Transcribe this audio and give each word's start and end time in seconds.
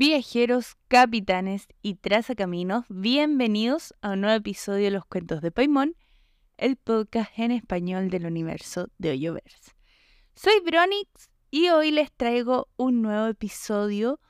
Viajeros, 0.00 0.76
capitanes 0.86 1.66
y 1.82 1.96
trazacaminos, 1.96 2.84
bienvenidos 2.88 3.94
a 4.00 4.10
un 4.10 4.20
nuevo 4.20 4.36
episodio 4.36 4.84
de 4.84 4.90
Los 4.92 5.04
Cuentos 5.04 5.42
de 5.42 5.50
Paimon, 5.50 5.96
el 6.56 6.76
podcast 6.76 7.36
en 7.36 7.50
español 7.50 8.08
del 8.08 8.24
universo 8.24 8.90
de 8.98 9.10
Hoyoverse. 9.10 9.72
Soy 10.36 10.60
Bronix 10.64 11.30
y 11.50 11.70
hoy 11.70 11.90
les 11.90 12.12
traigo 12.12 12.68
un 12.76 13.02
nuevo 13.02 13.26
episodio 13.26 14.20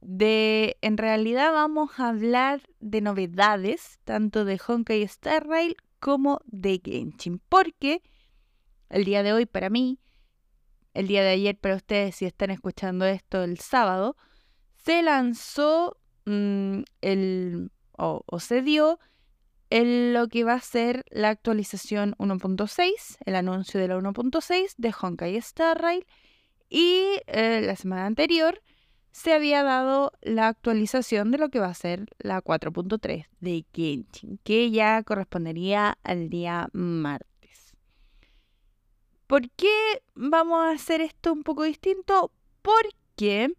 de, 0.00 0.78
en 0.80 0.96
realidad 0.96 1.52
vamos 1.52 2.00
a 2.00 2.08
hablar 2.08 2.62
de 2.80 3.02
novedades, 3.02 4.00
tanto 4.04 4.46
de 4.46 4.58
Honkai 4.66 5.02
Star 5.02 5.46
Rail 5.46 5.76
como 6.00 6.40
de 6.46 6.80
Genshin, 6.82 7.42
porque 7.50 8.00
el 8.88 9.04
día 9.04 9.22
de 9.22 9.34
hoy 9.34 9.44
para 9.44 9.68
mí, 9.68 10.00
el 10.94 11.08
día 11.08 11.22
de 11.22 11.28
ayer 11.28 11.58
para 11.58 11.76
ustedes 11.76 12.14
si 12.14 12.24
están 12.24 12.50
escuchando 12.50 13.04
esto 13.04 13.44
el 13.44 13.58
sábado, 13.58 14.16
se 14.88 15.02
lanzó 15.02 15.98
mm, 16.24 16.80
el, 17.02 17.70
o, 17.92 18.40
se 18.40 18.62
dio 18.62 18.98
el, 19.68 20.14
lo 20.14 20.28
que 20.28 20.44
va 20.44 20.54
a 20.54 20.60
ser 20.62 21.04
la 21.10 21.28
actualización 21.28 22.14
1.6, 22.16 23.18
el 23.26 23.34
anuncio 23.34 23.78
de 23.78 23.88
la 23.88 23.98
1.6 23.98 24.72
de 24.78 24.94
Honkai 24.98 25.36
Star 25.36 25.78
Rail. 25.78 26.06
Y 26.70 27.20
eh, 27.26 27.60
la 27.62 27.76
semana 27.76 28.06
anterior 28.06 28.62
se 29.12 29.34
había 29.34 29.62
dado 29.62 30.12
la 30.22 30.48
actualización 30.48 31.32
de 31.32 31.38
lo 31.38 31.50
que 31.50 31.60
va 31.60 31.66
a 31.66 31.74
ser 31.74 32.06
la 32.18 32.40
4.3 32.40 33.26
de 33.40 33.66
Genshin, 33.74 34.40
que 34.42 34.70
ya 34.70 35.02
correspondería 35.02 35.98
al 36.02 36.30
día 36.30 36.70
martes. 36.72 37.74
¿Por 39.26 39.50
qué 39.50 40.00
vamos 40.14 40.60
a 40.60 40.70
hacer 40.70 41.02
esto 41.02 41.34
un 41.34 41.42
poco 41.42 41.64
distinto? 41.64 42.32
Porque 42.62 43.52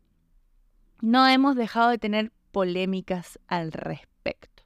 no 1.01 1.27
hemos 1.27 1.55
dejado 1.55 1.89
de 1.89 1.97
tener 1.97 2.31
polémicas 2.51 3.39
al 3.47 3.71
respecto. 3.71 4.63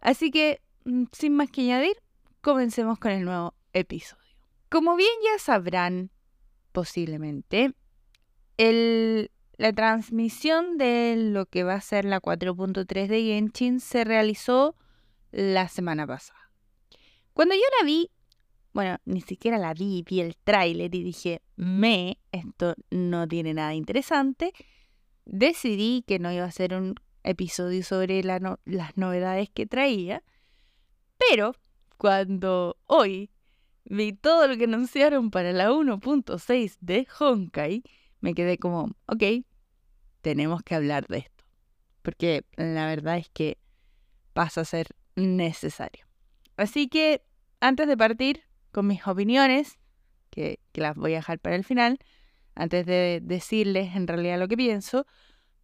Así 0.00 0.30
que, 0.30 0.60
mm, 0.84 1.04
sin 1.12 1.34
más 1.34 1.50
que 1.50 1.62
añadir, 1.62 1.96
comencemos 2.40 2.98
con 2.98 3.12
el 3.12 3.24
nuevo 3.24 3.54
episodio. 3.72 4.20
Como 4.68 4.96
bien 4.96 5.10
ya 5.24 5.38
sabrán, 5.38 6.10
posiblemente, 6.72 7.74
la 8.56 9.72
transmisión 9.72 10.78
de 10.78 11.16
lo 11.16 11.46
que 11.46 11.64
va 11.64 11.74
a 11.74 11.80
ser 11.80 12.04
la 12.04 12.20
4.3 12.20 13.08
de 13.08 13.22
Genshin 13.22 13.80
se 13.80 14.04
realizó 14.04 14.76
la 15.32 15.68
semana 15.68 16.06
pasada. 16.06 16.50
Cuando 17.32 17.54
yo 17.54 17.62
la 17.78 17.86
vi, 17.86 18.10
bueno, 18.72 18.98
ni 19.04 19.22
siquiera 19.22 19.58
la 19.58 19.74
vi, 19.74 20.04
vi 20.06 20.20
el 20.20 20.36
tráiler 20.36 20.94
y 20.94 21.02
dije, 21.02 21.42
me, 21.56 22.18
esto 22.32 22.74
no 22.90 23.26
tiene 23.26 23.54
nada 23.54 23.74
interesante 23.74 24.52
decidí 25.24 26.04
que 26.06 26.18
no 26.18 26.32
iba 26.32 26.44
a 26.44 26.48
hacer 26.48 26.74
un 26.74 26.94
episodio 27.22 27.82
sobre 27.82 28.22
las 28.22 28.96
novedades 28.96 29.50
que 29.50 29.66
traía, 29.66 30.22
pero 31.18 31.54
cuando 31.96 32.78
hoy 32.86 33.30
vi 33.84 34.12
todo 34.12 34.48
lo 34.48 34.56
que 34.56 34.64
anunciaron 34.64 35.30
para 35.30 35.52
la 35.52 35.70
1.6 35.70 36.76
de 36.80 37.06
Honkai, 37.18 37.82
me 38.20 38.34
quedé 38.34 38.58
como, 38.58 38.90
ok, 39.06 39.44
tenemos 40.22 40.62
que 40.62 40.74
hablar 40.74 41.06
de 41.08 41.18
esto, 41.18 41.44
porque 42.02 42.44
la 42.56 42.86
verdad 42.86 43.18
es 43.18 43.28
que 43.30 43.58
pasa 44.32 44.62
a 44.62 44.64
ser 44.64 44.88
necesario. 45.16 46.06
Así 46.56 46.88
que 46.88 47.22
antes 47.60 47.88
de 47.88 47.96
partir 47.96 48.42
con 48.72 48.86
mis 48.86 49.06
opiniones, 49.06 49.78
que, 50.30 50.60
que 50.72 50.80
las 50.80 50.96
voy 50.96 51.12
a 51.12 51.16
dejar 51.16 51.38
para 51.38 51.56
el 51.56 51.64
final, 51.64 51.98
antes 52.54 52.86
de 52.86 53.20
decirles 53.22 53.94
en 53.96 54.06
realidad 54.06 54.38
lo 54.38 54.48
que 54.48 54.56
pienso, 54.56 55.06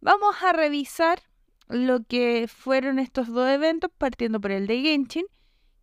vamos 0.01 0.35
a 0.43 0.53
revisar 0.53 1.21
lo 1.69 2.03
que 2.03 2.47
fueron 2.47 2.99
estos 2.99 3.27
dos 3.27 3.49
eventos, 3.49 3.91
partiendo 3.97 4.39
por 4.39 4.51
el 4.51 4.67
de 4.67 4.81
Genshin, 4.81 5.25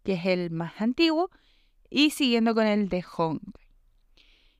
que 0.02 0.14
es 0.14 0.26
el 0.26 0.50
más 0.50 0.80
antiguo, 0.80 1.30
y 1.90 2.10
siguiendo 2.10 2.54
con 2.54 2.66
el 2.66 2.88
de 2.88 3.04
Honkai. 3.16 3.64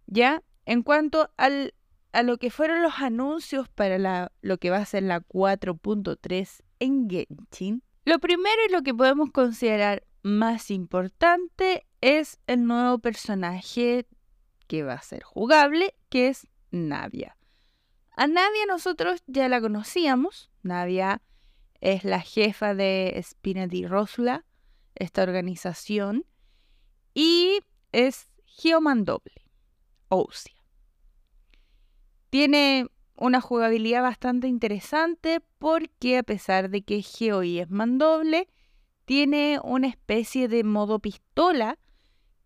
Ya, 0.06 0.42
en 0.66 0.82
cuanto 0.82 1.30
al, 1.36 1.74
a 2.12 2.22
lo 2.22 2.36
que 2.38 2.50
fueron 2.50 2.82
los 2.82 3.00
anuncios 3.00 3.68
para 3.68 3.98
la, 3.98 4.32
lo 4.42 4.58
que 4.58 4.70
va 4.70 4.78
a 4.78 4.86
ser 4.86 5.02
la 5.04 5.20
4.3 5.20 6.62
en 6.80 7.08
Genshin, 7.08 7.82
lo 8.04 8.18
primero 8.18 8.56
y 8.68 8.72
lo 8.72 8.82
que 8.82 8.94
podemos 8.94 9.30
considerar 9.30 10.04
más 10.22 10.70
importante 10.70 11.86
es 12.00 12.38
el 12.46 12.66
nuevo 12.66 12.98
personaje 12.98 14.06
que 14.66 14.82
va 14.82 14.94
a 14.94 15.02
ser 15.02 15.22
jugable, 15.22 15.94
que 16.14 16.28
es 16.28 16.46
Navia. 16.70 17.36
A 18.14 18.28
Navia 18.28 18.66
nosotros 18.68 19.24
ya 19.26 19.48
la 19.48 19.60
conocíamos. 19.60 20.48
Navia 20.62 21.22
es 21.80 22.04
la 22.04 22.20
jefa 22.20 22.72
de 22.72 23.20
Spinati 23.20 23.84
Rosula, 23.84 24.44
esta 24.94 25.24
organización, 25.24 26.24
y 27.14 27.62
es 27.90 28.30
Geomandoble, 28.44 29.44
Ousia. 30.08 30.54
Tiene 32.30 32.86
una 33.16 33.40
jugabilidad 33.40 34.02
bastante 34.02 34.46
interesante 34.46 35.40
porque 35.58 36.18
a 36.18 36.22
pesar 36.22 36.70
de 36.70 36.82
que 36.82 37.02
Geoi 37.02 37.58
es 37.58 37.70
mandoble, 37.70 38.46
tiene 39.04 39.58
una 39.64 39.88
especie 39.88 40.46
de 40.46 40.62
modo 40.62 41.00
pistola 41.00 41.76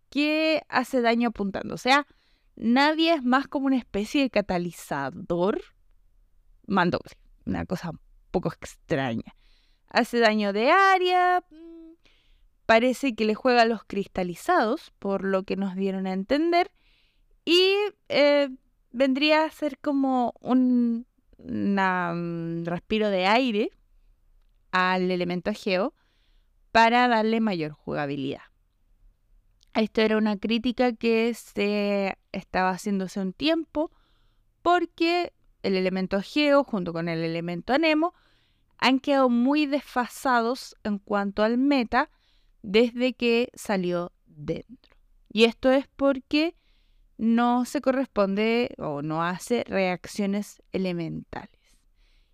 que 0.09 0.63
hace 0.71 1.03
daño 1.03 1.29
apuntando. 1.29 1.75
O 1.75 1.79
sea, 1.79 2.07
nadie 2.59 3.15
es 3.15 3.23
más 3.23 3.47
como 3.47 3.67
una 3.67 3.77
especie 3.77 4.23
de 4.23 4.31
catalizador 4.31 5.61
mandoble. 6.67 7.13
Una 7.47 7.65
cosa 7.65 7.91
un 7.91 8.01
poco 8.31 8.53
extraña. 8.53 9.35
Hace 9.89 10.19
daño 10.19 10.53
de 10.53 10.71
área. 10.71 11.45
Mm, 11.51 11.95
parece 12.67 13.15
que 13.15 13.25
le 13.25 13.35
juega 13.35 13.63
a 13.63 13.67
los 13.67 13.85
cristalizados, 13.85 14.93
por 14.99 15.25
lo 15.25 15.45
que 15.45 15.57
nos 15.57 15.75
dieron 15.75 16.07
a 16.07 16.13
entender. 16.13 16.71
Y 17.45 17.75
eh, 18.09 18.51
vendría 18.91 19.45
a 19.45 19.51
ser 19.51 19.79
como 19.79 20.35
un 20.41 21.07
mm, 21.39 22.65
respiro 22.65 23.09
de 23.09 23.27
aire 23.27 23.71
al 24.71 25.11
elemento 25.11 25.53
geo 25.55 25.95
para 26.73 27.09
darle 27.09 27.41
mayor 27.41 27.73
jugabilidad. 27.73 28.43
Esto 29.79 30.01
era 30.01 30.17
una 30.17 30.37
crítica 30.37 30.93
que 30.93 31.33
se 31.35 32.19
estaba 32.33 32.71
haciéndose 32.71 33.21
un 33.21 33.33
tiempo 33.33 33.93
porque 34.61 35.33
el 35.63 35.77
elemento 35.77 36.21
geo 36.21 36.65
junto 36.65 36.93
con 36.93 37.09
el 37.09 37.23
elemento 37.23 37.73
anemo 37.73 38.13
han 38.79 38.99
quedado 38.99 39.29
muy 39.29 39.67
desfasados 39.67 40.75
en 40.83 40.99
cuanto 40.99 41.45
al 41.45 41.59
meta 41.59 42.11
desde 42.61 43.13
que 43.13 43.53
salió 43.55 44.11
dentro. 44.27 44.97
Y 45.33 45.45
esto 45.45 45.71
es 45.71 45.87
porque 45.95 46.57
no 47.17 47.65
se 47.65 47.81
corresponde 47.81 48.75
o 48.79 49.01
no 49.01 49.23
hace 49.23 49.63
reacciones 49.63 50.61
elementales. 50.73 51.79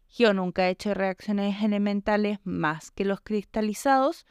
Geo 0.06 0.32
nunca 0.32 0.62
ha 0.62 0.70
hecho 0.70 0.94
reacciones 0.94 1.62
elementales 1.62 2.38
más 2.42 2.90
que 2.90 3.04
los 3.04 3.20
cristalizados, 3.20 4.24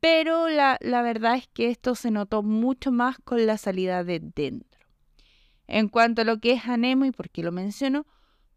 pero 0.00 0.48
la, 0.48 0.78
verdad 0.80 1.36
es 1.36 1.48
que 1.48 1.70
esto 1.70 1.94
se 1.94 2.10
notó 2.10 2.42
mucho 2.42 2.92
más 2.92 3.18
con 3.18 3.46
la 3.46 3.58
salida 3.58 4.04
de 4.04 4.20
dentro. 4.20 4.80
En 5.66 5.88
cuanto 5.88 6.22
a 6.22 6.24
lo 6.24 6.38
que 6.38 6.52
es 6.52 6.66
Anemo 6.66 7.04
y 7.04 7.10
por 7.10 7.30
qué 7.30 7.42
lo 7.42 7.52
menciono, 7.52 8.06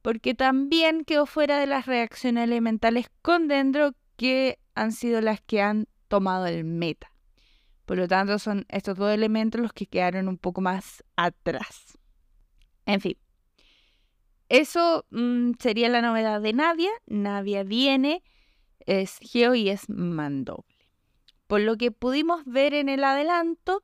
porque 0.02 0.34
también 0.34 1.04
quedó 1.04 1.26
fuera 1.26 1.60
de 1.60 1.68
las 1.68 1.86
reacciones 1.86 2.46
elementales 2.46 3.08
con 3.22 3.48
dentro 3.48 3.94
que 4.16 4.60
han 4.76 4.92
sido 4.92 5.22
las 5.22 5.42
que 5.42 5.62
han 5.62 5.88
tomado 6.08 6.46
el 6.46 6.64
meta. 6.64 7.12
Por 7.86 7.98
lo 7.98 8.08
tanto, 8.08 8.40
son 8.40 8.66
estos 8.70 8.98
dos 8.98 9.12
elementos 9.14 9.60
los 9.60 9.74
que 9.74 9.88
quedaron 9.88 10.28
un 10.28 10.38
poco 10.38 10.62
más 10.62 11.04
atrás. 11.16 11.98
En 12.86 13.02
fin, 13.02 13.18
eso 14.48 15.06
mm, 15.12 15.52
sería 15.60 15.90
la 15.90 16.02
novedad 16.02 16.42
de 16.42 16.54
Navia. 16.54 16.92
Navia 17.08 17.64
viene, 17.64 18.24
es 18.86 19.18
Geo 19.22 19.56
y 19.56 19.70
es 19.70 19.90
Mando. 19.90 20.66
Por 21.52 21.60
lo 21.60 21.76
que 21.76 21.92
pudimos 21.92 22.46
ver 22.46 22.74
en 22.74 22.88
el 22.88 23.04
adelanto, 23.04 23.84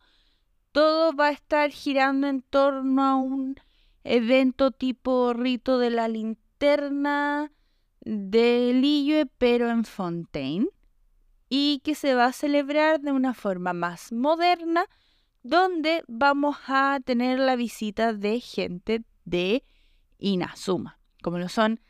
todo 0.71 1.11
va 1.13 1.27
a 1.27 1.31
estar 1.31 1.69
girando 1.69 2.27
en 2.27 2.41
torno 2.41 3.03
a 3.03 3.15
un 3.17 3.59
evento 4.05 4.71
tipo 4.71 5.33
rito 5.33 5.77
de 5.77 5.89
la 5.89 6.07
linterna 6.07 7.51
de 7.99 8.71
Liyue, 8.73 9.25
pero 9.37 9.69
en 9.69 9.83
Fontaine, 9.83 10.69
y 11.49 11.81
que 11.83 11.93
se 11.93 12.15
va 12.15 12.27
a 12.27 12.31
celebrar 12.31 13.01
de 13.01 13.11
una 13.11 13.33
forma 13.33 13.73
más 13.73 14.13
moderna, 14.13 14.85
donde 15.43 16.05
vamos 16.07 16.55
a 16.69 17.01
tener 17.03 17.37
la 17.37 17.57
visita 17.57 18.13
de 18.13 18.39
gente 18.39 19.03
de 19.25 19.65
Inazuma, 20.19 21.01
como 21.21 21.37
lo 21.37 21.49
son 21.49 21.81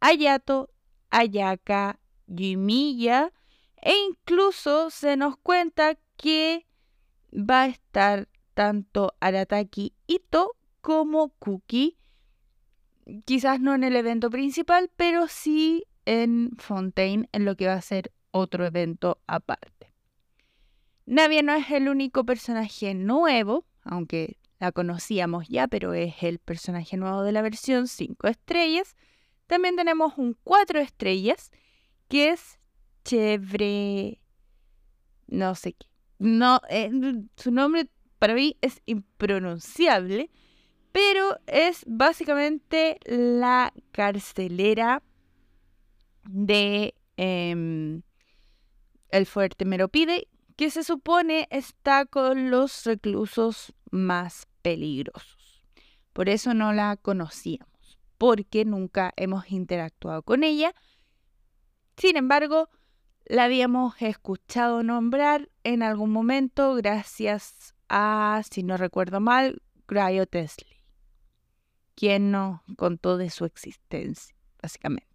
Ayato, 0.00 0.68
Ayaka, 1.08 1.98
Yumiya, 2.26 3.32
e 3.82 3.94
incluso 4.08 4.90
se 4.90 5.16
nos 5.16 5.36
cuenta 5.36 5.98
que 6.16 6.66
va 7.32 7.62
a 7.62 7.66
estar 7.66 8.28
tanto 8.54 9.14
Arataki 9.20 9.92
Ito 10.06 10.56
como 10.80 11.30
Kuki 11.38 11.98
quizás 13.24 13.60
no 13.60 13.74
en 13.74 13.84
el 13.84 13.96
evento 13.96 14.30
principal, 14.30 14.90
pero 14.96 15.28
sí 15.28 15.84
en 16.04 16.50
Fontaine, 16.58 17.28
en 17.32 17.44
lo 17.44 17.56
que 17.56 17.66
va 17.66 17.74
a 17.74 17.82
ser 17.82 18.12
otro 18.30 18.64
evento 18.64 19.20
aparte. 19.26 19.92
Navia 21.04 21.42
no 21.42 21.54
es 21.54 21.70
el 21.70 21.88
único 21.88 22.24
personaje 22.24 22.94
nuevo, 22.94 23.64
aunque 23.82 24.38
la 24.60 24.72
conocíamos 24.72 25.48
ya, 25.48 25.66
pero 25.66 25.92
es 25.92 26.22
el 26.22 26.38
personaje 26.38 26.96
nuevo 26.96 27.22
de 27.22 27.32
la 27.32 27.42
versión 27.42 27.88
5 27.88 28.28
estrellas. 28.28 28.96
También 29.48 29.76
tenemos 29.76 30.14
un 30.16 30.36
4 30.44 30.80
estrellas, 30.80 31.50
que 32.08 32.30
es 32.30 32.60
Chevre... 33.04 34.20
no 35.28 35.54
sé 35.54 35.72
qué. 35.74 35.86
No, 36.18 36.60
eh, 36.68 36.90
su 37.36 37.50
nombre 37.50 37.88
para 38.18 38.34
mí 38.34 38.56
es 38.60 38.80
impronunciable, 38.86 40.30
pero 40.92 41.36
es 41.46 41.84
básicamente 41.88 43.00
la 43.06 43.72
carcelera 43.90 45.02
de 46.28 46.94
em, 47.16 48.02
el 49.08 49.26
fuerte 49.26 49.64
Meropide, 49.64 50.28
que 50.56 50.70
se 50.70 50.84
supone 50.84 51.48
está 51.50 52.06
con 52.06 52.50
los 52.50 52.84
reclusos 52.84 53.74
más 53.90 54.46
peligrosos. 54.62 55.64
Por 56.12 56.28
eso 56.28 56.54
no 56.54 56.72
la 56.72 56.96
conocíamos, 56.96 57.98
porque 58.18 58.64
nunca 58.64 59.12
hemos 59.16 59.50
interactuado 59.50 60.22
con 60.22 60.44
ella. 60.44 60.74
Sin 61.96 62.16
embargo, 62.16 62.68
la 63.26 63.44
habíamos 63.44 64.00
escuchado 64.00 64.82
nombrar 64.82 65.50
en 65.64 65.82
algún 65.82 66.10
momento 66.10 66.74
gracias 66.74 67.74
a, 67.88 68.42
si 68.50 68.62
no 68.62 68.76
recuerdo 68.76 69.20
mal, 69.20 69.62
Cryo 69.86 70.26
Tesley, 70.26 70.84
quien 71.94 72.30
nos 72.30 72.60
contó 72.76 73.16
de 73.16 73.30
su 73.30 73.44
existencia, 73.44 74.34
básicamente. 74.60 75.08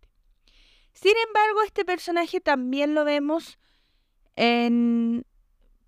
Sin 0.94 1.14
embargo, 1.28 1.62
este 1.64 1.86
personaje 1.86 2.42
también 2.42 2.96
lo 2.96 3.06
vemos 3.06 3.60
en, 4.36 5.26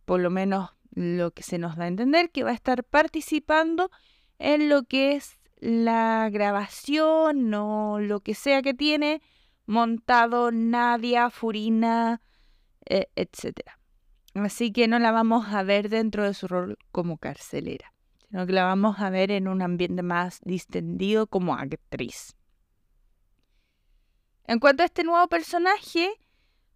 por 0.05 0.19
lo 0.19 0.29
menos 0.29 0.71
lo 0.91 1.31
que 1.31 1.43
se 1.43 1.57
nos 1.57 1.77
da 1.77 1.85
a 1.85 1.87
entender, 1.87 2.31
que 2.31 2.43
va 2.43 2.51
a 2.51 2.55
estar 2.55 2.83
participando 2.83 3.89
en 4.37 4.69
lo 4.69 4.83
que 4.83 5.13
es 5.15 5.39
la 5.59 6.29
grabación 6.31 7.53
o 7.53 7.99
lo 7.99 8.21
que 8.21 8.33
sea 8.33 8.61
que 8.61 8.73
tiene 8.73 9.21
montado 9.69 10.51
Nadia, 10.51 11.29
Furina, 11.29 12.21
eh, 12.85 13.07
etc. 13.15 13.59
Así 14.33 14.71
que 14.71 14.87
no 14.87 14.97
la 14.97 15.11
vamos 15.11 15.47
a 15.49 15.61
ver 15.61 15.89
dentro 15.89 16.23
de 16.23 16.33
su 16.33 16.47
rol 16.47 16.77
como 16.91 17.17
carcelera, 17.17 17.93
sino 18.27 18.47
que 18.47 18.53
la 18.53 18.65
vamos 18.65 18.99
a 18.99 19.11
ver 19.11 19.29
en 19.29 19.47
un 19.47 19.61
ambiente 19.61 20.01
más 20.01 20.39
distendido 20.43 21.27
como 21.27 21.53
actriz. 21.55 22.35
En 24.45 24.59
cuanto 24.59 24.81
a 24.81 24.87
este 24.87 25.03
nuevo 25.03 25.27
personaje, 25.27 26.09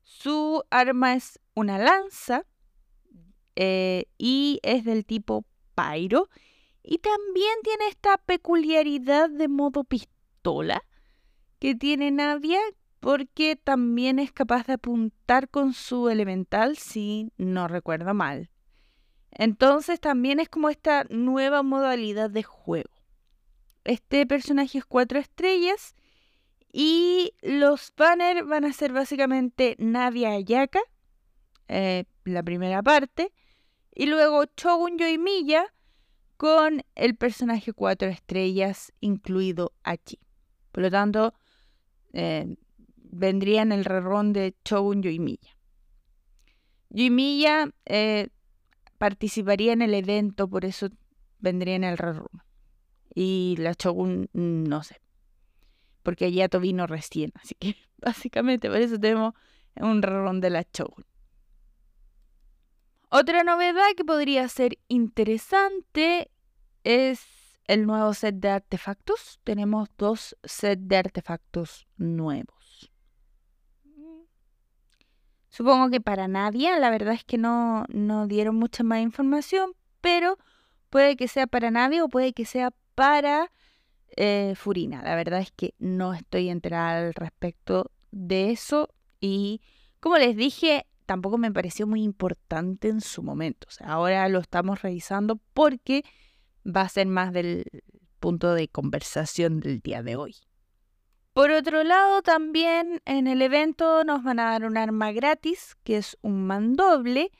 su 0.03 0.63
arma 0.69 1.15
es 1.15 1.39
una 1.55 1.79
lanza 1.79 2.45
eh, 3.55 4.05
y 4.19 4.59
es 4.61 4.85
del 4.85 5.03
tipo 5.03 5.45
Pyro. 5.73 6.29
Y 6.83 6.99
también 6.99 7.55
tiene 7.63 7.87
esta 7.87 8.17
peculiaridad 8.19 9.31
de 9.31 9.47
modo 9.47 9.83
pistola 9.83 10.83
que 11.57 11.73
tiene 11.75 12.11
Nadia 12.11 12.59
porque 13.03 13.57
también 13.57 14.17
es 14.17 14.31
capaz 14.31 14.65
de 14.65 14.73
apuntar 14.73 15.50
con 15.50 15.73
su 15.73 16.07
elemental 16.07 16.77
si 16.77 17.33
no 17.35 17.67
recuerdo 17.67 18.13
mal. 18.13 18.50
Entonces 19.29 20.00
también 20.00 20.39
es 20.39 20.47
como 20.47 20.69
esta 20.69 21.03
nueva 21.09 21.63
modalidad 21.63 22.29
de 22.29 22.44
juego. 22.44 22.94
Este 23.83 24.25
personaje 24.25 24.77
es 24.77 24.85
cuatro 24.85 25.19
estrellas 25.19 25.95
y 26.71 27.33
los 27.41 27.91
banners 27.97 28.47
van 28.47 28.63
a 28.63 28.71
ser 28.71 28.94
básicamente 28.94 29.75
Navia 29.79 30.29
Ayaka, 30.29 30.79
eh, 31.67 32.05
la 32.23 32.41
primera 32.41 32.81
parte, 32.81 33.33
y 33.94 34.05
luego 34.05 34.45
Chogun 34.45 34.97
Yoimiya 34.97 35.65
con 36.38 36.85
el 36.95 37.17
personaje 37.17 37.73
cuatro 37.73 38.07
estrellas 38.07 38.94
incluido 39.01 39.73
aquí. 39.83 40.19
Por 40.71 40.83
lo 40.83 40.89
tanto, 40.89 41.33
eh, 42.13 42.55
vendría 43.13 43.62
en 43.62 43.71
el 43.71 43.86
rerón 43.86 44.33
de 44.33 44.56
Chogun 44.63 45.01
Yoimiya. 45.01 45.57
Yoimiya 46.89 47.71
eh, 47.86 48.30
participaría 48.98 49.74
en 49.74 49.81
el 49.81 49.94
evento, 49.94 50.48
por 50.48 50.65
eso 50.65 50.89
vendría 51.39 51.75
en 51.75 51.83
el 51.83 51.98
rerón. 51.98 52.30
Y 53.15 53.56
la 53.60 53.75
Chogun, 53.75 54.30
no 54.33 54.83
sé 54.83 55.04
porque 56.04 56.31
ya 56.31 56.48
vino 56.48 56.86
recién, 56.86 57.31
así 57.42 57.56
que 57.56 57.75
básicamente 57.98 58.69
por 58.69 58.77
eso 58.77 59.00
tenemos 59.00 59.33
un 59.77 60.04
ron 60.04 60.42
de 60.42 60.50
la 60.51 60.63
show. 60.71 60.94
Otra 63.10 63.44
novedad 63.44 63.88
que 63.95 64.04
podría 64.04 64.48
ser 64.50 64.77
interesante 64.88 66.31
es 66.83 67.21
el 67.68 67.86
nuevo 67.86 68.13
set 68.13 68.36
de 68.36 68.50
artefactos. 68.50 69.39
Tenemos 69.44 69.89
dos 69.98 70.36
sets 70.44 70.88
de 70.88 70.98
artefactos 70.98 71.88
nuevos. 71.95 72.62
Supongo 75.53 75.91
que 75.91 76.01
para 76.01 76.27
nadie, 76.27 76.79
la 76.79 76.89
verdad 76.89 77.13
es 77.13 77.23
que 77.23 77.38
no, 77.38 77.85
no 77.89 78.25
dieron 78.25 78.55
mucha 78.55 78.83
más 78.83 79.01
información, 79.01 79.73
pero 80.01 80.39
puede 80.89 81.15
que 81.15 81.27
sea 81.27 81.45
para 81.45 81.69
nadie 81.69 82.01
o 82.01 82.09
puede 82.09 82.33
que 82.33 82.44
sea 82.44 82.71
para 82.95 83.51
eh, 84.17 84.55
Furina. 84.55 85.03
La 85.03 85.13
verdad 85.13 85.41
es 85.41 85.51
que 85.51 85.75
no 85.77 86.15
estoy 86.15 86.50
enterada 86.50 87.05
al 87.05 87.13
respecto 87.13 87.91
de 88.09 88.50
eso 88.50 88.89
y 89.19 89.61
como 90.00 90.17
les 90.17 90.35
dije, 90.35 90.88
tampoco 91.05 91.38
me 91.38 91.51
pareció 91.51 91.85
muy 91.85 92.01
importante 92.01 92.89
en 92.89 93.00
su 93.00 93.21
momento. 93.21 93.67
ahora 93.81 94.27
lo 94.29 94.39
estamos 94.39 94.81
revisando 94.81 95.39
porque 95.53 96.03
va 96.65 96.81
a 96.81 96.89
ser 96.89 97.05
más 97.05 97.31
del 97.31 97.65
punto 98.19 98.55
de 98.55 98.69
conversación 98.69 99.59
del 99.59 99.81
día 99.81 100.01
de 100.01 100.15
hoy. 100.15 100.35
Por 101.33 101.50
otro 101.50 101.83
lado, 101.83 102.21
también 102.21 103.01
en 103.06 103.25
el 103.25 103.41
evento 103.41 104.03
nos 104.03 104.24
van 104.24 104.39
a 104.39 104.51
dar 104.51 104.65
un 104.65 104.77
arma 104.77 105.12
gratis, 105.12 105.75
que 105.83 105.97
es 105.97 106.15
un 106.21 106.45
mandoble, 106.45 107.31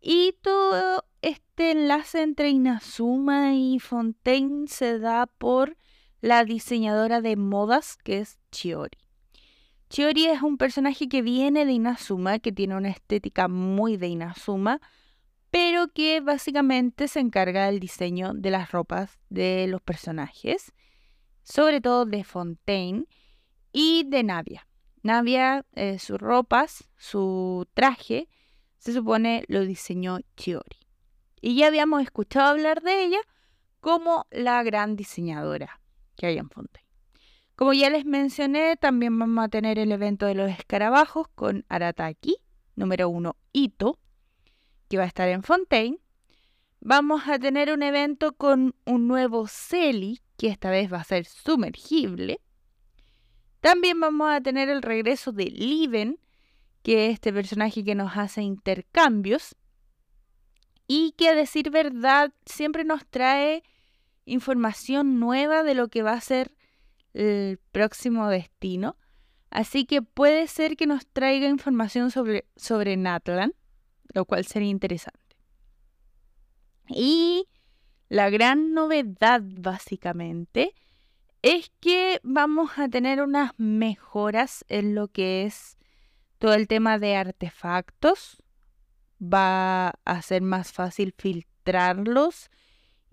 y 0.00 0.32
todo 0.40 1.04
este 1.20 1.72
enlace 1.72 2.22
entre 2.22 2.48
Inazuma 2.48 3.52
y 3.52 3.78
Fontaine 3.78 4.68
se 4.68 4.98
da 4.98 5.26
por 5.26 5.76
la 6.22 6.44
diseñadora 6.44 7.20
de 7.20 7.36
modas 7.36 7.98
que 8.02 8.20
es 8.20 8.38
Chiori. 8.52 8.96
Chiori 9.90 10.26
es 10.26 10.40
un 10.40 10.56
personaje 10.56 11.06
que 11.06 11.20
viene 11.20 11.66
de 11.66 11.72
Inazuma, 11.72 12.38
que 12.38 12.52
tiene 12.52 12.74
una 12.74 12.88
estética 12.88 13.48
muy 13.48 13.98
de 13.98 14.08
Inazuma, 14.08 14.80
pero 15.50 15.88
que 15.88 16.22
básicamente 16.22 17.06
se 17.06 17.20
encarga 17.20 17.66
del 17.66 17.80
diseño 17.80 18.32
de 18.32 18.50
las 18.50 18.72
ropas 18.72 19.18
de 19.28 19.66
los 19.68 19.82
personajes, 19.82 20.72
sobre 21.42 21.82
todo 21.82 22.06
de 22.06 22.24
Fontaine 22.24 23.06
y 23.78 24.04
de 24.04 24.22
Navia. 24.22 24.66
Navia, 25.02 25.66
eh, 25.74 25.98
sus 25.98 26.18
ropas, 26.18 26.88
su 26.96 27.68
traje, 27.74 28.26
se 28.78 28.94
supone 28.94 29.44
lo 29.48 29.66
diseñó 29.66 30.20
Chiori. 30.34 30.78
Y 31.42 31.56
ya 31.56 31.66
habíamos 31.66 32.00
escuchado 32.02 32.48
hablar 32.48 32.80
de 32.80 33.04
ella 33.04 33.18
como 33.80 34.26
la 34.30 34.62
gran 34.62 34.96
diseñadora 34.96 35.82
que 36.16 36.24
hay 36.24 36.38
en 36.38 36.48
Fontaine. 36.48 36.88
Como 37.54 37.74
ya 37.74 37.90
les 37.90 38.06
mencioné, 38.06 38.78
también 38.78 39.18
vamos 39.18 39.44
a 39.44 39.48
tener 39.50 39.78
el 39.78 39.92
evento 39.92 40.24
de 40.24 40.34
los 40.34 40.50
escarabajos 40.50 41.28
con 41.34 41.66
Arataki, 41.68 42.38
número 42.76 43.10
uno 43.10 43.36
Ito, 43.52 43.98
que 44.88 44.96
va 44.96 45.04
a 45.04 45.08
estar 45.08 45.28
en 45.28 45.42
Fontaine. 45.42 45.98
Vamos 46.80 47.28
a 47.28 47.38
tener 47.38 47.70
un 47.70 47.82
evento 47.82 48.32
con 48.32 48.74
un 48.86 49.06
nuevo 49.06 49.46
Celi, 49.48 50.22
que 50.38 50.48
esta 50.48 50.70
vez 50.70 50.90
va 50.90 51.00
a 51.00 51.04
ser 51.04 51.26
sumergible. 51.26 52.40
También 53.66 53.98
vamos 53.98 54.30
a 54.30 54.40
tener 54.40 54.68
el 54.68 54.80
regreso 54.80 55.32
de 55.32 55.46
Liven, 55.46 56.20
que 56.84 57.06
es 57.06 57.14
este 57.14 57.32
personaje 57.32 57.82
que 57.82 57.96
nos 57.96 58.16
hace 58.16 58.40
intercambios 58.42 59.56
y 60.86 61.16
que 61.18 61.30
a 61.30 61.34
decir 61.34 61.70
verdad 61.70 62.32
siempre 62.44 62.84
nos 62.84 63.04
trae 63.06 63.64
información 64.24 65.18
nueva 65.18 65.64
de 65.64 65.74
lo 65.74 65.88
que 65.88 66.04
va 66.04 66.12
a 66.12 66.20
ser 66.20 66.54
el 67.12 67.58
próximo 67.72 68.28
destino. 68.28 68.96
Así 69.50 69.84
que 69.84 70.00
puede 70.00 70.46
ser 70.46 70.76
que 70.76 70.86
nos 70.86 71.04
traiga 71.04 71.48
información 71.48 72.12
sobre, 72.12 72.46
sobre 72.54 72.96
Natlan, 72.96 73.52
lo 74.14 74.26
cual 74.26 74.46
sería 74.46 74.70
interesante. 74.70 75.36
Y 76.88 77.48
la 78.08 78.30
gran 78.30 78.74
novedad 78.74 79.42
básicamente 79.42 80.72
es 81.46 81.70
que 81.78 82.20
vamos 82.24 82.72
a 82.76 82.88
tener 82.88 83.22
unas 83.22 83.52
mejoras 83.56 84.64
en 84.68 84.96
lo 84.96 85.06
que 85.06 85.44
es 85.44 85.78
todo 86.38 86.54
el 86.54 86.66
tema 86.66 86.98
de 86.98 87.14
artefactos. 87.14 88.42
Va 89.22 89.90
a 90.04 90.22
ser 90.22 90.42
más 90.42 90.72
fácil 90.72 91.14
filtrarlos 91.16 92.50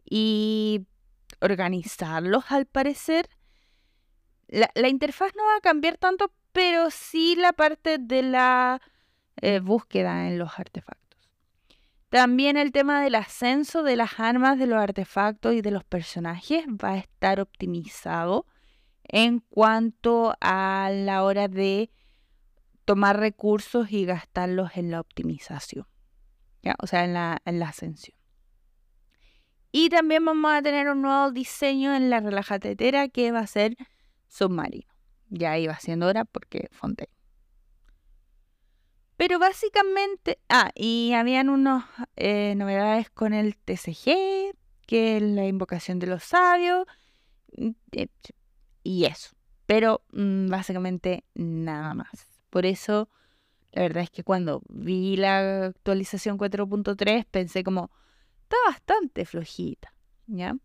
y 0.04 0.88
organizarlos 1.42 2.46
al 2.50 2.66
parecer. 2.66 3.30
la, 4.48 4.90
interfaz 4.90 5.36
no 5.36 5.44
va 5.46 5.58
a 5.58 5.62
cambiar 5.62 5.98
tanto, 5.98 6.34
pero 6.52 6.90
sí 6.90 7.36
la 7.36 7.54
parte 7.54 8.00
de 8.00 8.24
la 8.24 8.82
eh, 9.44 9.60
búsqueda 9.60 10.28
en 10.28 10.40
los 10.40 10.58
artefactos. 10.58 11.03
También 12.14 12.58
el 12.58 12.72
tema 12.72 13.02
del 13.02 13.16
ascenso 13.16 13.82
de 13.82 13.96
las 13.96 14.20
armas, 14.20 14.60
de 14.60 14.68
los 14.68 14.78
artefactos 14.78 15.56
y 15.56 15.64
de 15.64 15.72
los 15.72 15.84
personajes 15.84 16.64
va 16.68 16.90
a 16.90 16.98
estar 16.98 17.40
optimizado 17.40 18.46
en 19.06 19.40
cuanto 19.40 20.36
a 20.40 20.92
la 20.94 21.24
hora 21.24 21.48
de 21.48 21.90
tomar 22.86 23.20
recursos 23.20 23.92
y 23.92 24.06
gastarlos 24.06 24.78
en 24.78 24.92
la 24.92 25.00
optimización, 25.00 25.88
¿ya? 26.62 26.76
o 26.84 26.86
sea, 26.86 27.04
en 27.04 27.16
la, 27.16 27.42
en 27.46 27.58
la 27.58 27.70
ascensión. 27.70 28.16
Y 29.72 29.90
también 29.90 30.24
vamos 30.24 30.54
a 30.54 30.62
tener 30.62 30.90
un 30.90 31.02
nuevo 31.02 31.32
diseño 31.32 31.96
en 31.96 32.12
la 32.12 32.20
relajatetera 32.20 33.08
que 33.08 33.32
va 33.32 33.40
a 33.40 33.48
ser 33.48 33.76
submarino. 34.28 34.94
Ya 35.30 35.58
iba 35.58 35.80
siendo 35.80 36.06
hora 36.06 36.26
porque 36.26 36.70
Fontaine. 36.74 37.23
Pero 39.18 39.40
básicamente, 39.40 40.40
ah, 40.50 40.72
y 40.76 41.14
habían 41.14 41.50
unas 41.50 41.86
eh, 42.16 42.56
novedades 42.56 43.10
con 43.10 43.34
el 43.34 43.56
TCG, 43.56 44.56
que 44.88 45.18
es 45.18 45.22
la 45.22 45.46
invocación 45.46 46.00
de 46.00 46.08
los 46.08 46.24
sabios, 46.24 46.86
mm, 47.58 47.70
eh, 47.94 48.08
y 48.84 49.06
eso. 49.06 49.36
Pero 49.66 50.04
mm, 50.12 50.50
básicamente 50.50 51.26
nada 51.36 51.94
más. 51.94 52.28
Por 52.50 52.66
eso, 52.66 53.10
la 53.72 53.84
verdad 53.84 54.04
es 54.04 54.12
que 54.12 54.24
cuando 54.24 54.62
vi 54.70 55.16
la 55.16 55.66
actualización 55.68 56.38
4.3 56.38 57.26
pensé 57.30 57.64
como, 57.64 57.92
está 58.44 58.58
bastante 58.68 59.26
flojita, 59.26 59.94
¿ya? 60.28 60.56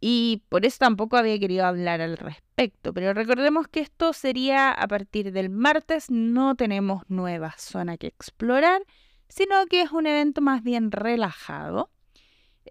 Y 0.00 0.42
por 0.48 0.64
eso 0.64 0.78
tampoco 0.78 1.16
había 1.16 1.38
querido 1.38 1.66
hablar 1.66 2.00
al 2.00 2.16
respecto. 2.16 2.92
Pero 2.94 3.14
recordemos 3.14 3.66
que 3.68 3.80
esto 3.80 4.12
sería 4.12 4.70
a 4.70 4.86
partir 4.86 5.32
del 5.32 5.50
martes. 5.50 6.10
No 6.10 6.54
tenemos 6.54 7.02
nueva 7.08 7.54
zona 7.58 7.96
que 7.96 8.06
explorar, 8.06 8.82
sino 9.28 9.66
que 9.66 9.82
es 9.82 9.90
un 9.90 10.06
evento 10.06 10.40
más 10.40 10.62
bien 10.62 10.92
relajado. 10.92 11.90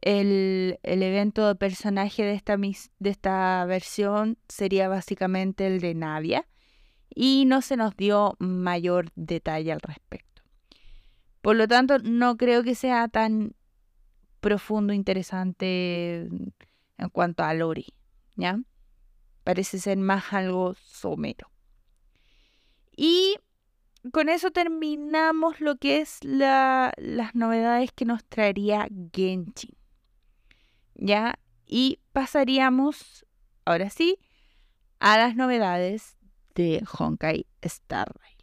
El, 0.01 0.79
evento 0.83 1.47
de 1.47 1.55
personaje 1.55 2.23
de 2.23 2.33
esta, 2.33 2.55
de 2.55 3.09
esta 3.09 3.65
versión 3.65 4.37
sería 4.47 4.87
básicamente 4.87 5.67
el 5.67 5.81
de 5.81 5.95
Navia. 5.95 6.47
Y 7.13 7.45
no 7.45 7.61
se 7.61 7.77
nos 7.77 7.97
dio 7.97 8.35
mayor 8.39 9.11
detalle 9.15 9.71
al 9.73 9.81
respecto. 9.81 10.43
Por 11.41 11.55
lo 11.55 11.67
tanto, 11.67 11.97
no 11.99 12.37
creo 12.37 12.63
que 12.63 12.75
sea 12.75 13.07
tan 13.07 13.53
profundo, 14.39 14.93
interesante 14.93 16.29
en 16.97 17.09
cuanto 17.09 17.43
a 17.43 17.53
Lori, 17.53 17.87
¿ya? 18.35 18.59
Parece 19.43 19.79
ser 19.79 19.97
más 19.97 20.33
algo 20.33 20.75
somero. 20.75 21.51
Y 22.95 23.37
con 24.11 24.29
eso 24.29 24.51
terminamos 24.51 25.61
lo 25.61 25.77
que 25.77 26.01
es 26.01 26.19
las 26.23 26.93
novedades 27.35 27.91
que 27.91 28.05
nos 28.05 28.25
traería 28.25 28.87
Genshin. 29.13 29.77
¿Ya? 30.95 31.39
Y 31.65 31.99
pasaríamos, 32.11 33.25
ahora 33.65 33.89
sí, 33.89 34.17
a 34.99 35.17
las 35.17 35.35
novedades 35.35 36.17
de 36.55 36.83
Honkai 36.97 37.45
Star 37.61 38.11
Rail. 38.19 38.37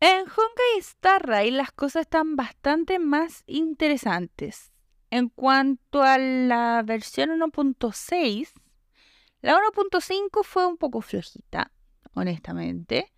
En 0.00 0.22
Honkai 0.22 0.78
Star 0.80 1.26
Rail 1.26 1.56
las 1.56 1.70
cosas 1.70 2.02
están 2.02 2.36
bastante 2.36 2.98
más 2.98 3.44
interesantes. 3.46 4.73
En 5.14 5.28
cuanto 5.28 6.02
a 6.02 6.18
la 6.18 6.82
versión 6.84 7.30
1.6, 7.30 8.48
la 9.42 9.54
1.5 9.54 10.42
fue 10.42 10.66
un 10.66 10.76
poco 10.76 11.02
flojita, 11.02 11.70
honestamente, 12.14 13.12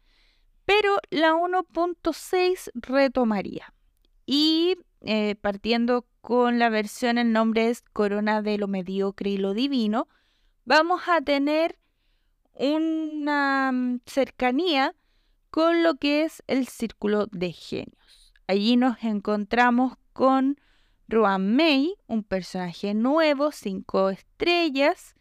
pero 0.66 0.98
la 1.08 1.32
1.6 1.32 2.70
retomaría. 2.74 3.72
Y 4.26 4.76
eh, 5.00 5.36
partiendo 5.36 6.06
con 6.20 6.58
la 6.58 6.68
versión, 6.68 7.16
el 7.16 7.32
nombre 7.32 7.70
es 7.70 7.80
Corona 7.94 8.42
de 8.42 8.58
lo 8.58 8.68
Mediocre 8.68 9.30
y 9.30 9.38
lo 9.38 9.54
Divino, 9.54 10.06
vamos 10.66 11.00
a 11.08 11.22
tener 11.22 11.78
una 12.52 13.72
mm, 13.72 14.00
cercanía 14.04 14.94
con 15.50 15.82
lo 15.82 15.94
que 15.94 16.24
es 16.24 16.42
el 16.46 16.68
Círculo 16.68 17.26
de 17.28 17.52
Genios. 17.52 18.34
Allí 18.46 18.76
nos 18.76 19.02
encontramos 19.02 19.94
con 20.12 20.58
Ruan 21.08 21.54
Mei, 21.54 21.94
un 22.06 22.24
personaje 22.24 22.94
nuevo, 22.94 23.52
cinco 23.52 24.10
estrellas, 24.10 25.14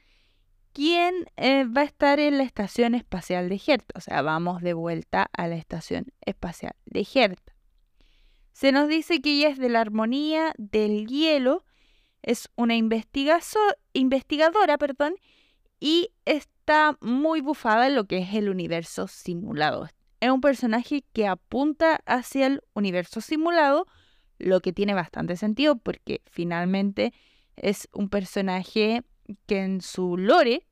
quien 0.73 1.25
eh, 1.37 1.65
va 1.65 1.81
a 1.81 1.85
estar 1.85 2.19
en 2.19 2.37
la 2.37 2.43
Estación 2.43 2.95
Espacial 2.95 3.49
de 3.49 3.61
Herta. 3.65 3.97
O 3.97 4.01
sea, 4.01 4.21
vamos 4.21 4.61
de 4.61 4.73
vuelta 4.73 5.29
a 5.31 5.47
la 5.47 5.55
Estación 5.55 6.07
Espacial 6.21 6.75
de 6.85 7.07
Herta. 7.13 7.55
Se 8.51 8.71
nos 8.71 8.87
dice 8.87 9.21
que 9.21 9.37
ella 9.37 9.49
es 9.49 9.57
de 9.57 9.69
la 9.69 9.81
armonía 9.81 10.53
del 10.57 11.07
hielo, 11.07 11.65
es 12.23 12.49
una 12.55 12.75
investigadora, 12.75 14.77
perdón, 14.77 15.15
y 15.79 16.11
está 16.25 16.97
muy 17.01 17.41
bufada 17.41 17.87
en 17.87 17.95
lo 17.95 18.05
que 18.05 18.19
es 18.19 18.33
el 18.33 18.49
universo 18.49 19.07
simulado. 19.07 19.87
Es 20.19 20.31
un 20.31 20.41
personaje 20.41 21.03
que 21.13 21.27
apunta 21.27 22.01
hacia 22.05 22.47
el 22.47 22.61
universo 22.73 23.21
simulado, 23.21 23.85
lo 24.37 24.61
que 24.61 24.73
tiene 24.73 24.93
bastante 24.93 25.35
sentido 25.37 25.77
porque 25.77 26.21
finalmente 26.25 27.13
es 27.55 27.87
un 27.93 28.09
personaje 28.09 29.03
que 29.45 29.61
en 29.61 29.81
su 29.81 30.17
lore 30.17 30.67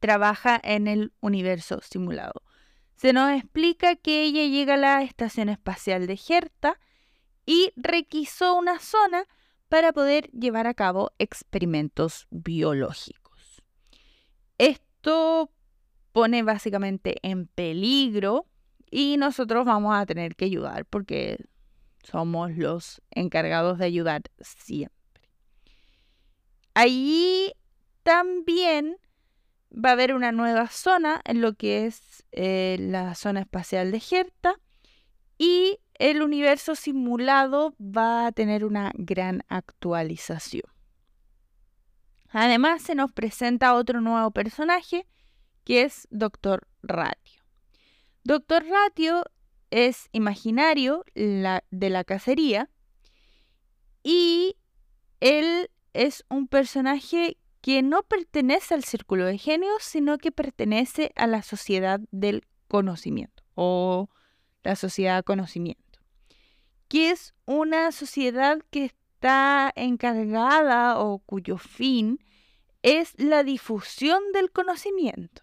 trabaja 0.00 0.60
en 0.62 0.86
el 0.86 1.12
universo 1.20 1.80
simulado. 1.82 2.42
Se 2.96 3.12
nos 3.12 3.30
explica 3.30 3.96
que 3.96 4.24
ella 4.24 4.46
llega 4.46 4.74
a 4.74 4.78
la 4.78 5.02
estación 5.02 5.48
espacial 5.48 6.06
de 6.06 6.18
Herta 6.28 6.78
y 7.46 7.72
requisó 7.76 8.56
una 8.56 8.78
zona 8.80 9.24
para 9.68 9.92
poder 9.92 10.30
llevar 10.32 10.66
a 10.66 10.74
cabo 10.74 11.12
experimentos 11.18 12.26
biológicos. 12.30 13.62
Esto 14.58 15.50
pone 16.12 16.42
básicamente 16.42 17.16
en 17.22 17.46
peligro 17.46 18.46
y 18.90 19.16
nosotros 19.18 19.64
vamos 19.64 19.94
a 19.94 20.06
tener 20.06 20.34
que 20.34 20.46
ayudar 20.46 20.84
porque 20.86 21.38
somos 22.10 22.56
los 22.56 23.02
encargados 23.10 23.78
de 23.78 23.84
ayudar 23.84 24.22
siempre. 24.40 24.96
Allí 26.74 27.52
también 28.02 28.96
va 29.72 29.90
a 29.90 29.92
haber 29.92 30.14
una 30.14 30.32
nueva 30.32 30.68
zona 30.68 31.20
en 31.24 31.40
lo 31.40 31.54
que 31.54 31.86
es 31.86 32.24
eh, 32.32 32.76
la 32.80 33.14
zona 33.14 33.40
espacial 33.40 33.90
de 33.90 34.02
Herta 34.10 34.54
y 35.36 35.80
el 35.94 36.22
universo 36.22 36.74
simulado 36.74 37.74
va 37.80 38.26
a 38.26 38.32
tener 38.32 38.64
una 38.64 38.92
gran 38.94 39.42
actualización. 39.48 40.70
Además 42.30 42.82
se 42.82 42.94
nos 42.94 43.12
presenta 43.12 43.74
otro 43.74 44.00
nuevo 44.00 44.30
personaje 44.30 45.06
que 45.64 45.82
es 45.82 46.06
Doctor 46.10 46.66
Ratio. 46.82 47.42
Doctor 48.24 48.64
Ratio 48.64 49.24
es 49.70 50.08
imaginario 50.12 51.04
de 51.14 51.90
la 51.90 52.04
cacería 52.04 52.70
y 54.02 54.56
él 55.20 55.70
es 55.92 56.24
un 56.28 56.48
personaje 56.48 57.36
que 57.60 57.82
no 57.82 58.02
pertenece 58.02 58.74
al 58.74 58.84
círculo 58.84 59.26
de 59.26 59.36
genios, 59.36 59.82
sino 59.82 60.18
que 60.18 60.32
pertenece 60.32 61.12
a 61.16 61.26
la 61.26 61.42
sociedad 61.42 62.00
del 62.10 62.46
conocimiento 62.68 63.42
o 63.54 64.08
la 64.62 64.76
sociedad 64.76 65.16
de 65.16 65.22
conocimiento, 65.24 66.00
que 66.88 67.10
es 67.10 67.34
una 67.46 67.92
sociedad 67.92 68.58
que 68.70 68.84
está 68.84 69.72
encargada 69.74 71.00
o 71.00 71.18
cuyo 71.18 71.58
fin 71.58 72.24
es 72.82 73.12
la 73.18 73.42
difusión 73.42 74.22
del 74.32 74.52
conocimiento, 74.52 75.42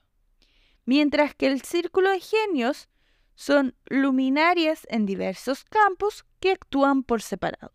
mientras 0.85 1.35
que 1.35 1.47
el 1.47 1.61
círculo 1.61 2.09
de 2.09 2.21
genios 2.21 2.87
son 3.35 3.75
luminarias 3.85 4.87
en 4.89 5.05
diversos 5.05 5.63
campos 5.65 6.25
que 6.39 6.51
actúan 6.51 7.03
por 7.03 7.21
separado. 7.21 7.73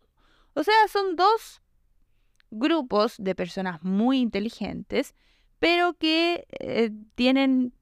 O 0.53 0.63
sea, 0.63 0.73
son 0.91 1.15
dos 1.15 1.61
grupos 2.49 3.15
de 3.17 3.35
personas 3.35 3.81
muy 3.83 4.19
inteligentes, 4.19 5.15
pero 5.59 5.93
que 5.93 6.45
eh, 6.59 6.91
tienen 7.15 7.73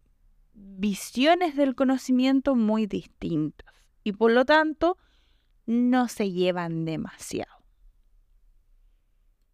visiones 0.53 1.55
del 1.55 1.75
conocimiento 1.75 2.55
muy 2.55 2.85
distintas 2.85 3.73
y 4.03 4.11
por 4.11 4.31
lo 4.31 4.45
tanto 4.45 4.97
no 5.65 6.07
se 6.07 6.31
llevan 6.31 6.85
demasiado. 6.85 7.59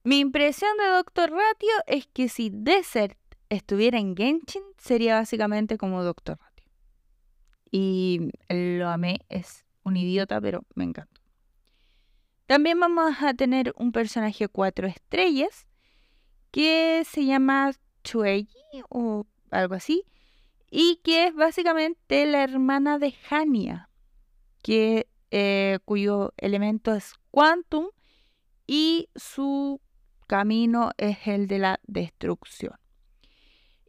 Mi 0.03 0.19
impresión 0.19 0.71
de 0.77 0.87
Doctor 0.87 1.31
Ratio 1.31 1.73
es 1.87 2.07
que 2.07 2.29
si 2.29 2.49
Desert 2.51 3.17
estuviera 3.49 3.97
en 3.99 4.15
Genshin 4.15 4.63
sería 4.77 5.15
básicamente 5.15 5.77
como 5.77 6.03
Doctor 6.03 6.39
y 7.77 8.31
lo 8.47 8.87
amé, 8.87 9.19
es 9.27 9.65
un 9.83 9.97
idiota, 9.97 10.39
pero 10.39 10.63
me 10.75 10.85
encantó. 10.85 11.19
También 12.45 12.79
vamos 12.79 13.15
a 13.19 13.33
tener 13.33 13.73
un 13.75 13.91
personaje 13.91 14.47
cuatro 14.47 14.87
estrellas 14.87 15.67
que 16.51 17.03
se 17.05 17.25
llama 17.25 17.73
Chueji, 18.01 18.47
o 18.87 19.27
algo 19.51 19.75
así, 19.75 20.05
y 20.71 21.01
que 21.03 21.27
es 21.27 21.35
básicamente 21.35 22.25
la 22.25 22.43
hermana 22.43 22.97
de 22.97 23.13
Hania, 23.29 23.89
que, 24.63 25.09
eh, 25.31 25.79
cuyo 25.83 26.31
elemento 26.37 26.95
es 26.95 27.15
quantum 27.29 27.87
y 28.65 29.09
su 29.17 29.81
camino 30.27 30.91
es 30.95 31.27
el 31.27 31.47
de 31.47 31.59
la 31.59 31.81
destrucción. 31.87 32.79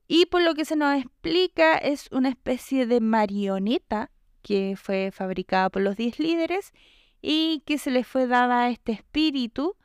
Y 0.08 0.26
por 0.26 0.42
lo 0.42 0.54
que 0.54 0.64
se 0.64 0.76
nos 0.76 0.96
explica, 0.96 1.76
es 1.76 2.08
una 2.12 2.28
especie 2.28 2.86
de 2.86 3.00
marioneta 3.00 4.10
que 4.42 4.76
fue 4.76 5.10
fabricada 5.12 5.70
por 5.70 5.82
los 5.82 5.96
10 5.96 6.20
líderes 6.20 6.72
y 7.20 7.62
que 7.66 7.78
se 7.78 7.90
le 7.90 8.04
fue 8.04 8.26
dada 8.26 8.64
a 8.64 8.70
este 8.70 8.92
espíritu 8.92 9.76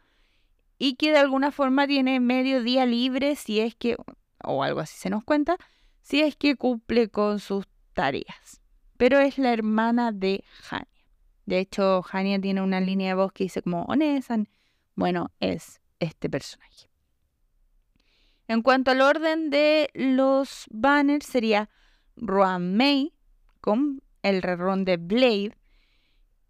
y 0.78 0.96
que 0.96 1.12
de 1.12 1.18
alguna 1.18 1.52
forma 1.52 1.88
tiene 1.88 2.20
medio 2.20 2.62
día 2.62 2.86
libre 2.86 3.36
si 3.36 3.60
es 3.60 3.74
que, 3.76 3.98
o 4.44 4.64
algo 4.64 4.80
así 4.80 4.98
se 4.98 5.10
nos 5.10 5.24
cuenta, 5.24 5.58
si 6.02 6.22
es 6.22 6.36
que 6.36 6.56
cumple 6.56 7.10
con 7.10 7.40
sus 7.40 7.66
tareas. 7.94 8.62
Pero 8.98 9.20
es 9.20 9.40
la 9.40 9.54
hermana 9.54 10.12
de 10.12 10.44
Hania. 10.70 10.88
De 11.48 11.58
hecho, 11.58 12.04
Hania 12.12 12.40
tiene 12.40 12.62
una 12.62 12.80
línea 12.80 13.10
de 13.10 13.16
voz 13.16 13.32
que 13.32 13.46
dice 13.46 13.64
como 13.64 13.84
Onesan. 13.86 14.48
Bueno, 14.96 15.32
es 15.40 15.82
este 16.00 16.30
personaje. 16.30 16.91
En 18.52 18.64
cuanto 18.64 18.92
al 18.92 19.00
orden 19.00 19.50
de 19.50 19.90
los 19.94 20.66
banners, 20.72 21.26
sería 21.26 21.70
Ruan 22.18 22.76
Mei 22.76 23.14
con 23.62 24.04
el 24.24 24.42
rerón 24.42 24.84
de 24.84 24.98
Blade 24.98 25.58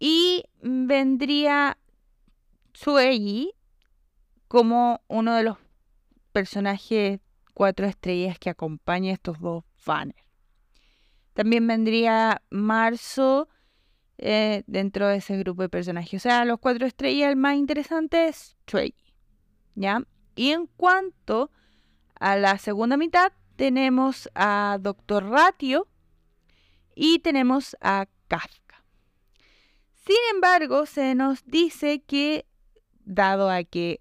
y 0.00 0.42
vendría 0.60 1.78
Sueyi 2.72 3.52
como 4.48 5.00
uno 5.06 5.32
de 5.36 5.44
los 5.44 5.58
personajes 6.32 7.20
cuatro 7.54 7.86
estrellas 7.86 8.36
que 8.36 8.50
acompaña 8.50 9.12
estos 9.12 9.38
dos 9.38 9.62
banners. 9.86 10.24
También 11.34 11.68
vendría 11.68 12.42
Marzo 12.50 13.48
eh, 14.18 14.64
dentro 14.66 15.06
de 15.06 15.18
ese 15.18 15.38
grupo 15.38 15.62
de 15.62 15.68
personajes. 15.68 16.20
O 16.20 16.22
sea, 16.24 16.44
los 16.46 16.58
cuatro 16.58 16.84
estrellas, 16.84 17.30
el 17.30 17.36
más 17.36 17.54
interesante 17.54 18.26
es 18.26 18.56
Sueyi. 18.66 18.96
¿Ya? 19.76 20.02
Y 20.34 20.50
en 20.50 20.66
cuanto 20.66 21.52
a 22.22 22.36
la 22.36 22.56
segunda 22.56 22.96
mitad, 22.96 23.32
tenemos 23.56 24.30
a 24.36 24.78
Doctor 24.80 25.28
Ratio 25.28 25.88
y 26.94 27.18
tenemos 27.18 27.76
a 27.80 28.06
Kafka. 28.28 28.84
Sin 30.06 30.16
embargo, 30.32 30.86
se 30.86 31.16
nos 31.16 31.44
dice 31.44 32.02
que, 32.02 32.46
dado 33.04 33.50
a 33.50 33.64
que 33.64 34.00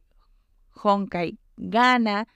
Honkai 0.84 1.40
gana 1.58 2.28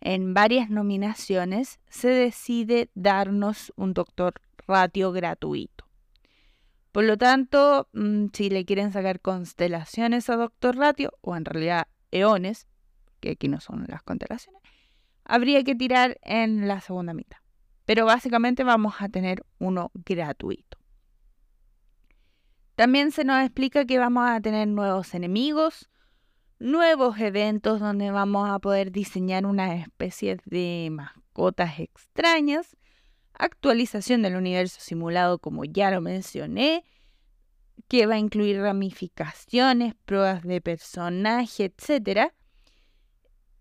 en 0.00 0.32
varias 0.32 0.70
nominaciones, 0.70 1.78
se 1.90 2.08
decide 2.08 2.88
darnos 2.94 3.70
un 3.76 3.92
Doctor 3.92 4.40
Ratio 4.66 5.12
gratuito. 5.12 5.84
Por 6.90 7.04
lo 7.04 7.18
tanto, 7.18 7.88
mm, 7.92 8.28
si 8.32 8.48
le 8.48 8.64
quieren 8.64 8.92
sacar 8.94 9.20
constelaciones 9.20 10.30
a 10.30 10.36
Doctor 10.36 10.76
Ratio, 10.76 11.12
o 11.20 11.36
en 11.36 11.44
realidad 11.44 11.88
eones, 12.12 12.66
que 13.20 13.32
aquí 13.32 13.48
no 13.48 13.60
son 13.60 13.84
las 13.88 14.02
constelaciones, 14.02 14.62
habría 15.24 15.64
que 15.64 15.74
tirar 15.74 16.18
en 16.22 16.68
la 16.68 16.80
segunda 16.80 17.14
mitad. 17.14 17.38
Pero 17.84 18.06
básicamente 18.06 18.64
vamos 18.64 18.94
a 19.00 19.08
tener 19.08 19.44
uno 19.58 19.90
gratuito. 19.94 20.78
También 22.76 23.12
se 23.12 23.24
nos 23.24 23.42
explica 23.42 23.84
que 23.84 23.98
vamos 23.98 24.28
a 24.28 24.40
tener 24.40 24.66
nuevos 24.66 25.14
enemigos, 25.14 25.88
nuevos 26.58 27.18
eventos 27.20 27.78
donde 27.78 28.10
vamos 28.10 28.48
a 28.48 28.58
poder 28.58 28.90
diseñar 28.90 29.46
una 29.46 29.76
especie 29.76 30.38
de 30.44 30.88
mascotas 30.90 31.78
extrañas, 31.78 32.76
actualización 33.34 34.22
del 34.22 34.36
universo 34.36 34.80
simulado 34.80 35.38
como 35.38 35.64
ya 35.64 35.90
lo 35.90 36.00
mencioné, 36.00 36.84
que 37.86 38.06
va 38.06 38.14
a 38.14 38.18
incluir 38.18 38.60
ramificaciones, 38.60 39.94
pruebas 40.04 40.42
de 40.42 40.60
personaje, 40.60 41.64
etc. 41.64 42.32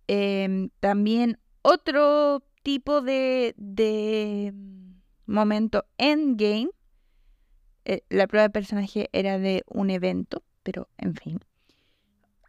Em, 0.08 0.70
también 0.80 1.40
otro 1.64 2.44
tipo 2.62 3.02
de, 3.02 3.56
de 3.58 4.54
momento 5.26 5.86
endgame. 5.98 6.70
Eh, 7.86 8.04
la 8.10 8.28
prueba 8.28 8.48
de 8.48 8.52
personaje 8.52 9.10
era 9.12 9.40
de 9.40 9.64
un 9.68 9.90
evento, 9.90 10.44
pero 10.62 10.88
en 10.98 11.16
fin. 11.16 11.40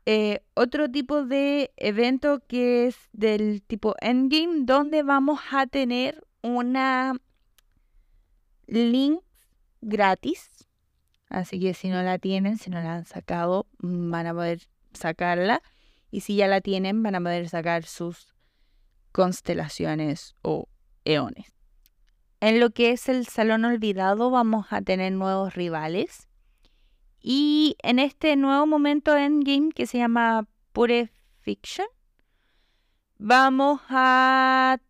Eh, 0.07 0.41
otro 0.53 0.91
tipo 0.91 1.25
de 1.25 1.73
evento 1.77 2.43
que 2.47 2.87
es 2.87 2.97
del 3.13 3.63
tipo 3.63 3.95
endgame, 4.01 4.65
donde 4.65 5.03
vamos 5.03 5.41
a 5.51 5.67
tener 5.67 6.23
una 6.43 7.15
link 8.67 9.21
gratis. 9.81 10.51
Así 11.31 11.59
que 11.59 11.75
si 11.75 11.89
no 11.89 12.03
la 12.03 12.19
tienen, 12.19 12.59
si 12.59 12.71
no 12.71 12.81
la 12.81 12.97
han 12.97 13.07
sacado, 13.07 13.67
van 13.79 14.27
a 14.27 14.35
poder 14.35 14.61
sacarla. 14.93 15.63
Y 16.11 16.21
si 16.21 16.37
ya 16.37 16.47
la 16.49 16.61
tienen, 16.61 17.03
van 17.03 17.15
a 17.17 17.21
poder 17.21 17.49
sacar 17.49 17.85
sus 17.85 18.34
constelaciones 19.15 20.35
o 20.43 20.69
eones. 21.05 21.55
En 22.41 22.59
lo 22.59 22.71
que 22.71 22.91
es 22.91 23.09
el 23.09 23.27
Salón 23.29 23.65
Olvidado 23.65 24.29
vamos 24.29 24.67
a 24.71 24.83
tener 24.83 25.13
nuevos 25.13 25.55
rivales. 25.55 26.27
Y 27.21 27.77
en 27.85 28.01
este 28.01 28.35
nuevo 28.35 28.67
momento 28.67 29.17
Endgame 29.17 29.71
que 29.71 29.87
se 29.87 29.99
llama 29.99 30.49
Pure 30.73 31.13
Fiction, 31.39 31.87
vamos 33.17 33.81
a 33.89 34.81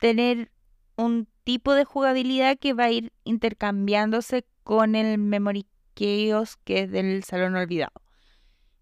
tener 0.00 0.50
un 0.96 1.28
tipo 1.44 1.74
de 1.74 1.84
jugabilidad 1.84 2.58
que 2.58 2.72
va 2.72 2.84
a 2.84 2.90
ir 2.90 3.12
intercambiándose 3.24 4.46
con 4.62 4.94
el 4.94 5.18
Memory 5.18 5.66
Chaos 5.94 6.56
que 6.64 6.84
es 6.84 6.90
del 6.90 7.22
Salón 7.22 7.54
Olvidado. 7.54 8.00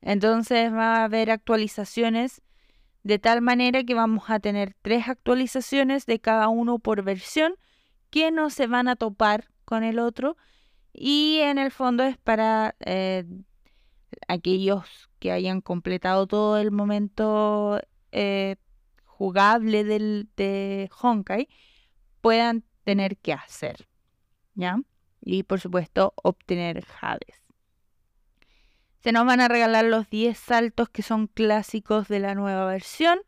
Entonces 0.00 0.72
va 0.72 0.98
a 0.98 1.04
haber 1.04 1.32
actualizaciones 1.32 2.40
de 3.02 3.18
tal 3.18 3.40
manera 3.40 3.84
que 3.84 3.94
vamos 3.94 4.24
a 4.28 4.38
tener 4.38 4.74
tres 4.82 5.08
actualizaciones 5.08 6.06
de 6.06 6.20
cada 6.20 6.48
uno 6.48 6.78
por 6.78 7.02
versión 7.02 7.54
que 8.10 8.30
no 8.30 8.50
se 8.50 8.66
van 8.66 8.88
a 8.88 8.96
topar 8.96 9.48
con 9.64 9.82
el 9.82 9.98
otro 9.98 10.36
y 10.92 11.38
en 11.40 11.58
el 11.58 11.70
fondo 11.70 12.04
es 12.04 12.18
para 12.18 12.76
eh, 12.80 13.24
aquellos 14.28 15.10
que 15.18 15.32
hayan 15.32 15.60
completado 15.60 16.26
todo 16.26 16.58
el 16.58 16.70
momento 16.70 17.80
eh, 18.12 18.56
jugable 19.04 19.84
del, 19.84 20.28
de 20.36 20.90
Honkai 21.00 21.48
puedan 22.20 22.64
tener 22.84 23.16
que 23.16 23.32
hacer, 23.32 23.88
¿ya? 24.54 24.80
Y 25.20 25.44
por 25.44 25.60
supuesto 25.60 26.12
obtener 26.22 26.84
Hades. 27.00 27.41
Se 29.02 29.10
nos 29.10 29.26
van 29.26 29.40
a 29.40 29.48
regalar 29.48 29.84
los 29.84 30.08
10 30.10 30.38
saltos 30.38 30.88
que 30.88 31.02
son 31.02 31.26
clásicos 31.26 32.06
de 32.06 32.20
la 32.20 32.34
nueva 32.36 32.66
versión. 32.66 33.18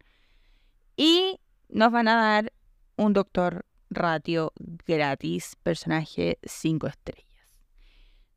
Y 0.96 1.40
nos 1.68 1.90
van 1.90 2.06
a 2.06 2.14
dar 2.14 2.52
un 2.96 3.12
Doctor 3.12 3.66
Ratio 3.90 4.52
gratis, 4.86 5.56
personaje 5.64 6.38
5 6.44 6.86
estrellas. 6.86 7.24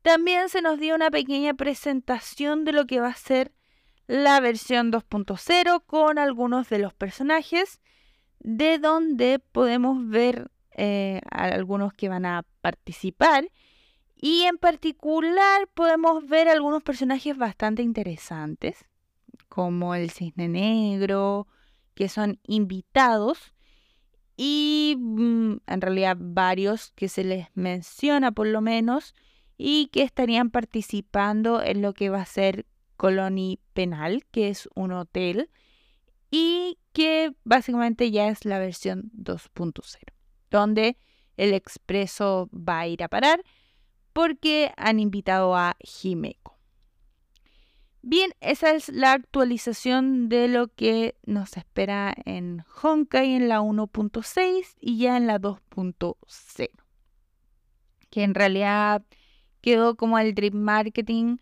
También 0.01 0.49
se 0.49 0.63
nos 0.63 0.79
dio 0.79 0.95
una 0.95 1.11
pequeña 1.11 1.53
presentación 1.53 2.65
de 2.65 2.71
lo 2.71 2.87
que 2.87 3.01
va 3.01 3.09
a 3.09 3.15
ser 3.15 3.51
la 4.07 4.39
versión 4.39 4.91
2.0 4.91 5.83
con 5.85 6.17
algunos 6.17 6.69
de 6.69 6.79
los 6.79 6.93
personajes, 6.95 7.81
de 8.39 8.79
donde 8.79 9.37
podemos 9.39 10.07
ver 10.07 10.49
eh, 10.71 11.21
algunos 11.29 11.93
que 11.93 12.09
van 12.09 12.25
a 12.25 12.45
participar 12.61 13.51
y 14.19 14.43
en 14.43 14.57
particular 14.57 15.67
podemos 15.73 16.27
ver 16.27 16.49
algunos 16.49 16.83
personajes 16.83 17.37
bastante 17.37 17.83
interesantes, 17.83 18.85
como 19.47 19.93
el 19.95 20.09
cisne 20.09 20.47
negro, 20.47 21.47
que 21.93 22.09
son 22.09 22.39
invitados, 22.43 23.53
y 24.35 24.95
mm, 24.99 25.57
en 25.67 25.81
realidad 25.81 26.17
varios 26.19 26.91
que 26.91 27.09
se 27.09 27.23
les 27.23 27.47
menciona 27.53 28.31
por 28.31 28.47
lo 28.47 28.61
menos, 28.61 29.13
y 29.57 29.87
que 29.87 30.03
estarían 30.03 30.51
participando 30.51 31.61
en 31.61 31.81
lo 31.81 31.93
que 31.93 32.09
va 32.09 32.21
a 32.21 32.25
ser 32.25 32.65
Colony 32.95 33.59
Penal, 33.73 34.25
que 34.31 34.49
es 34.49 34.67
un 34.75 34.91
hotel, 34.91 35.49
y 36.31 36.77
que 36.91 37.33
básicamente 37.43 38.11
ya 38.11 38.27
es 38.27 38.45
la 38.45 38.59
versión 38.59 39.11
2.0, 39.15 39.83
donde 40.49 40.97
el 41.37 41.53
expreso 41.53 42.49
va 42.51 42.79
a 42.79 42.87
ir 42.87 43.03
a 43.03 43.07
parar 43.07 43.43
porque 44.17 44.71
han 44.77 44.99
invitado 44.99 45.55
a 45.55 45.77
Himeko. 45.79 46.57
Bien, 48.01 48.31
esa 48.41 48.71
es 48.71 48.89
la 48.89 49.11
actualización 49.11 50.27
de 50.27 50.47
lo 50.47 50.69
que 50.69 51.13
nos 51.27 51.55
espera 51.55 52.15
en 52.25 52.65
Honkai 52.81 53.35
en 53.35 53.47
la 53.47 53.61
1.6 53.61 54.73
y 54.81 54.97
ya 54.97 55.17
en 55.17 55.27
la 55.27 55.39
2.0. 55.39 56.69
Que 58.09 58.23
en 58.23 58.33
realidad 58.33 59.03
quedó 59.61 59.95
como 59.95 60.17
el 60.17 60.33
Dream 60.33 60.55
Marketing 60.55 61.37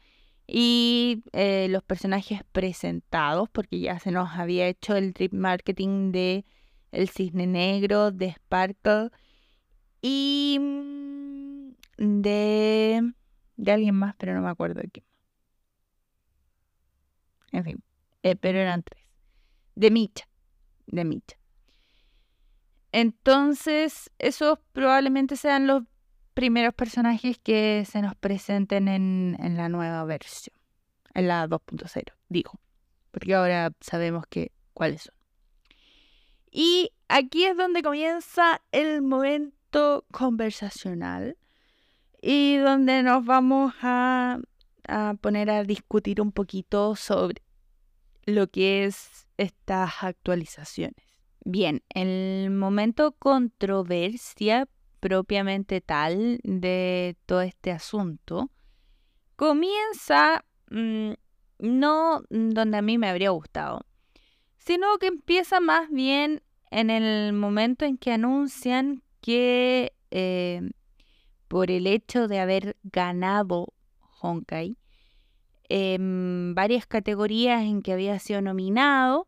y 0.45 1.23
eh, 1.31 1.67
los 1.69 1.81
personajes 1.81 2.41
presentados, 2.51 3.47
porque 3.49 3.79
ya 3.79 3.99
se 3.99 4.11
nos 4.11 4.31
había 4.31 4.67
hecho 4.67 4.97
el 4.97 5.13
Dream 5.13 5.37
Marketing 5.37 6.11
de 6.11 6.43
El 6.91 7.07
Cisne 7.07 7.47
Negro, 7.47 8.11
de 8.11 8.31
Sparkle 8.31 9.11
y 10.01 10.57
mm, 10.59 11.05
de, 11.97 13.13
de 13.57 13.71
alguien 13.71 13.95
más, 13.95 14.15
pero 14.17 14.33
no 14.33 14.41
me 14.41 14.49
acuerdo 14.49 14.81
de 14.81 14.89
quién. 14.89 15.05
En 17.51 17.63
fin, 17.63 17.83
eh, 18.23 18.35
pero 18.35 18.59
eran 18.59 18.83
tres. 18.83 19.03
De 19.75 19.91
Micha, 19.91 20.27
de 20.87 21.05
Micha. 21.05 21.37
Entonces, 22.91 24.09
esos 24.19 24.59
probablemente 24.71 25.35
sean 25.35 25.67
los 25.67 25.83
primeros 26.33 26.73
personajes 26.73 27.37
que 27.37 27.85
se 27.89 28.01
nos 28.01 28.15
presenten 28.15 28.87
en, 28.87 29.37
en 29.39 29.57
la 29.57 29.69
nueva 29.69 30.03
versión, 30.05 30.55
en 31.13 31.27
la 31.27 31.47
2.0, 31.47 32.13
digo, 32.29 32.59
porque 33.11 33.35
ahora 33.35 33.71
sabemos 33.79 34.25
que 34.27 34.51
cuáles 34.73 35.03
son. 35.03 35.15
Y 36.51 36.91
aquí 37.07 37.45
es 37.45 37.57
donde 37.57 37.81
comienza 37.81 38.61
el 38.71 39.01
momento 39.01 40.05
conversacional 40.11 41.37
y 42.27 42.57
donde 42.57 43.03
nos 43.03 43.23
vamos 43.23 43.75
a, 43.83 44.39
a 44.87 45.13
poner 45.21 45.51
a 45.51 45.63
discutir 45.63 46.19
un 46.19 46.31
poquito 46.31 46.95
sobre 46.95 47.43
lo 48.25 48.47
que 48.47 48.85
es 48.85 49.27
estas 49.37 49.91
actualizaciones. 50.01 50.95
Bien, 51.43 51.83
el 51.89 52.49
momento 52.49 53.11
controversia 53.11 54.67
propiamente 54.99 55.81
tal 55.81 56.39
de 56.43 57.15
todo 57.27 57.41
este 57.41 57.71
asunto 57.71 58.49
comienza 59.35 60.43
mm, 60.71 61.11
no 61.59 62.23
donde 62.31 62.77
a 62.77 62.81
mí 62.81 62.97
me 62.97 63.07
habría 63.07 63.29
gustado, 63.29 63.85
sino 64.57 64.97
que 64.97 65.07
empieza 65.07 65.59
más 65.59 65.91
bien 65.91 66.41
en 66.71 66.89
el 66.89 67.33
momento 67.33 67.85
en 67.85 67.99
que 67.99 68.13
anuncian 68.13 69.03
que 69.21 69.93
eh, 70.09 70.71
por 71.47 71.71
el 71.71 71.87
hecho 71.87 72.27
de 72.27 72.39
haber 72.39 72.77
ganado 72.83 73.73
Honkai 74.21 74.77
en 75.67 76.53
varias 76.55 76.85
categorías 76.85 77.63
en 77.63 77.81
que 77.81 77.93
había 77.93 78.19
sido 78.19 78.41
nominado, 78.41 79.27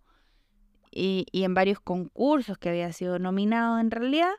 y, 0.91 1.25
en 1.33 1.53
varios 1.53 1.79
concursos 1.79 2.57
que 2.57 2.69
había 2.69 2.91
sido 2.91 3.19
nominado 3.19 3.79
en 3.79 3.91
realidad, 3.91 4.33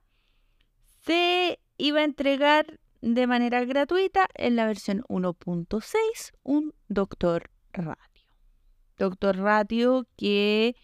se 1.04 1.60
iba 1.76 2.00
a 2.00 2.04
entregar 2.04 2.80
de 3.00 3.26
manera 3.28 3.64
gratuita 3.64 4.28
en 4.34 4.56
la 4.56 4.66
versión 4.66 5.04
1.6 5.08 5.94
un 6.42 6.74
Doctor 6.88 7.50
Radio. 7.72 8.02
Doctor 8.98 9.36
Radio 9.36 10.06
que 10.16 10.74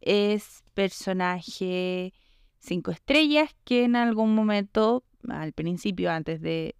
es 0.00 0.64
personaje 0.74 2.12
5 2.58 2.90
estrellas 2.90 3.54
que 3.64 3.84
en 3.84 3.94
algún 3.94 4.34
momento, 4.34 5.04
al 5.28 5.52
principio, 5.52 6.10
antes 6.10 6.40
de, 6.40 6.74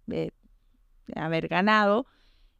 haber 1.15 1.47
ganado, 1.47 2.05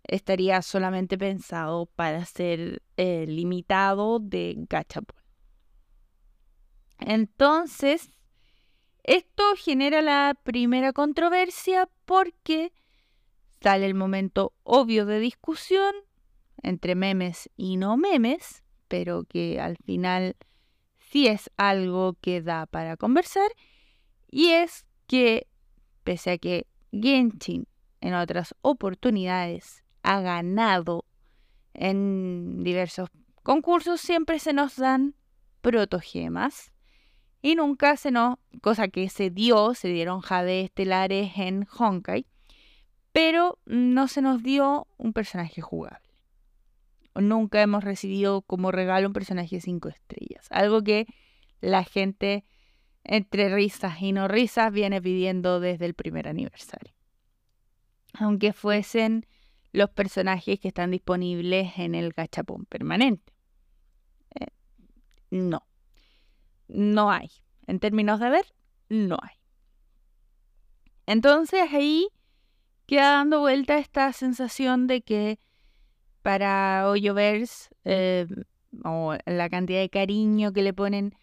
estaría 0.03 0.61
solamente 0.61 1.17
pensado 1.17 1.85
para 1.85 2.23
ser 2.25 2.81
eh, 2.95 3.25
limitado 3.27 4.19
de 4.19 4.55
gachapon. 4.69 5.17
Entonces, 6.99 8.09
esto 9.03 9.43
genera 9.57 10.01
la 10.01 10.37
primera 10.43 10.93
controversia 10.93 11.89
porque 12.05 12.73
sale 13.61 13.85
el 13.85 13.93
momento 13.93 14.53
obvio 14.63 15.05
de 15.05 15.19
discusión 15.19 15.93
entre 16.63 16.95
memes 16.95 17.49
y 17.55 17.77
no 17.77 17.97
memes, 17.97 18.63
pero 18.87 19.23
que 19.23 19.59
al 19.59 19.77
final 19.77 20.35
sí 20.99 21.27
es 21.27 21.49
algo 21.55 22.17
que 22.19 22.41
da 22.41 22.65
para 22.65 22.97
conversar, 22.97 23.49
y 24.29 24.49
es 24.49 24.85
que 25.07 25.47
pese 26.07 26.31
a 26.31 26.37
que 26.37 26.67
Genshin 26.93 27.67
en 27.99 28.13
otras 28.13 28.55
oportunidades 28.61 29.83
ha 30.03 30.21
ganado 30.21 31.03
en 31.73 32.63
diversos 32.63 33.09
concursos, 33.43 33.99
siempre 33.99 34.39
se 34.39 34.53
nos 34.53 34.77
dan 34.77 35.15
protogemas 35.59 36.71
y 37.41 37.55
nunca 37.55 37.97
se 37.97 38.11
nos, 38.11 38.37
cosa 38.61 38.87
que 38.87 39.09
se 39.09 39.31
dio, 39.31 39.73
se 39.73 39.89
dieron 39.89 40.21
jade 40.21 40.61
estelares 40.61 41.33
en 41.35 41.67
Honkai, 41.77 42.25
pero 43.11 43.59
no 43.65 44.07
se 44.07 44.21
nos 44.21 44.41
dio 44.41 44.87
un 44.95 45.11
personaje 45.11 45.59
jugable. 45.59 46.07
Nunca 47.15 47.61
hemos 47.61 47.83
recibido 47.83 48.43
como 48.43 48.71
regalo 48.71 49.07
un 49.07 49.13
personaje 49.13 49.59
5 49.59 49.89
estrellas, 49.89 50.47
algo 50.51 50.81
que 50.83 51.05
la 51.59 51.83
gente 51.83 52.45
entre 53.07 53.49
risas 53.49 53.99
y 54.01 54.11
no 54.11 54.27
risas 54.27 54.71
viene 54.71 55.01
pidiendo 55.01 55.59
desde 55.59 55.85
el 55.87 55.95
primer 55.95 56.27
aniversario. 56.27 56.93
Aunque 58.13 58.53
fuesen 58.53 59.25
los 59.71 59.89
personajes 59.89 60.59
que 60.59 60.67
están 60.67 60.91
disponibles 60.91 61.77
en 61.77 61.95
el 61.95 62.13
gachapón 62.13 62.65
permanente. 62.65 63.33
Eh, 64.39 64.47
no 65.31 65.67
no 66.67 67.11
hay. 67.11 67.29
En 67.65 67.79
términos 67.79 68.19
de 68.19 68.29
ver, 68.29 68.45
no 68.89 69.17
hay. 69.21 69.35
Entonces 71.05 71.61
ahí 71.73 72.07
queda 72.85 73.11
dando 73.11 73.39
vuelta 73.39 73.77
esta 73.77 74.11
sensación 74.13 74.87
de 74.87 75.01
que 75.01 75.39
para 76.21 76.89
Hoyoverse 76.89 77.69
eh, 77.85 78.27
o 78.83 79.15
la 79.25 79.49
cantidad 79.49 79.79
de 79.79 79.89
cariño 79.89 80.51
que 80.51 80.61
le 80.61 80.73
ponen 80.73 81.15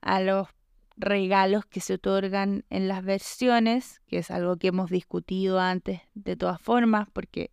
a 0.00 0.20
los 0.20 0.48
regalos 0.96 1.66
que 1.66 1.80
se 1.80 1.94
otorgan 1.94 2.64
en 2.70 2.88
las 2.88 3.04
versiones, 3.04 4.00
que 4.06 4.18
es 4.18 4.30
algo 4.30 4.56
que 4.56 4.68
hemos 4.68 4.90
discutido 4.90 5.60
antes 5.60 6.00
de 6.14 6.36
todas 6.36 6.60
formas, 6.60 7.08
porque 7.12 7.50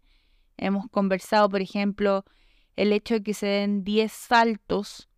hemos 0.58 0.88
conversado, 0.90 1.50
por 1.50 1.62
ejemplo, 1.62 2.24
el 2.76 2.94
hecho 2.94 3.16
de 3.16 3.24
que 3.24 3.34
se 3.34 3.48
den 3.48 3.84
10 3.84 4.12
saltos 4.12 5.10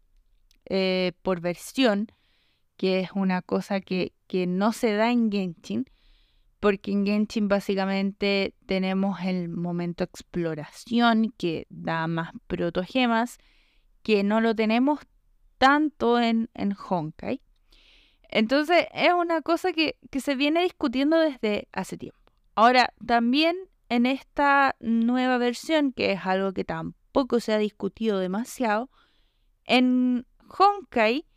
eh, 0.66 1.12
por 1.22 1.42
versión, 1.42 2.08
que 2.78 3.02
es 3.02 3.12
una 3.14 3.42
cosa 3.42 3.82
que, 3.82 4.14
que 4.28 4.48
no 4.48 4.74
se 4.74 4.94
da 4.94 5.12
en 5.12 5.32
Genshin, 5.32 5.86
porque 6.60 6.92
en 6.92 7.06
Genshin 7.06 7.50
básicamente 7.50 8.56
tenemos 8.66 9.20
el 9.22 9.50
momento 9.50 10.06
exploración 10.06 11.34
que 11.38 11.68
da 11.70 12.08
más 12.08 12.32
protogemas, 12.48 13.38
que 14.02 14.24
no 14.24 14.40
lo 14.40 14.56
tenemos 14.56 15.02
tanto 15.58 16.20
en, 16.20 16.50
en 16.54 16.74
Honkai. 16.74 17.42
Entonces 18.36 18.88
es 18.96 19.14
una 19.14 19.44
cosa 19.44 19.74
que, 19.74 19.96
que 20.10 20.20
se 20.20 20.34
viene 20.34 20.64
discutiendo 20.64 21.20
desde 21.20 21.68
hace 21.72 21.98
tiempo. 21.98 22.18
Ahora, 22.56 22.92
también 23.06 23.56
en 23.90 24.08
esta 24.08 24.76
nueva 24.80 25.38
versión, 25.38 25.94
que 25.94 26.14
es 26.14 26.26
algo 26.26 26.52
que 26.52 26.64
tampoco 26.64 27.40
se 27.40 27.54
ha 27.54 27.60
discutido 27.60 28.18
demasiado, 28.18 28.90
en 29.66 30.26
Honkai 30.48 31.28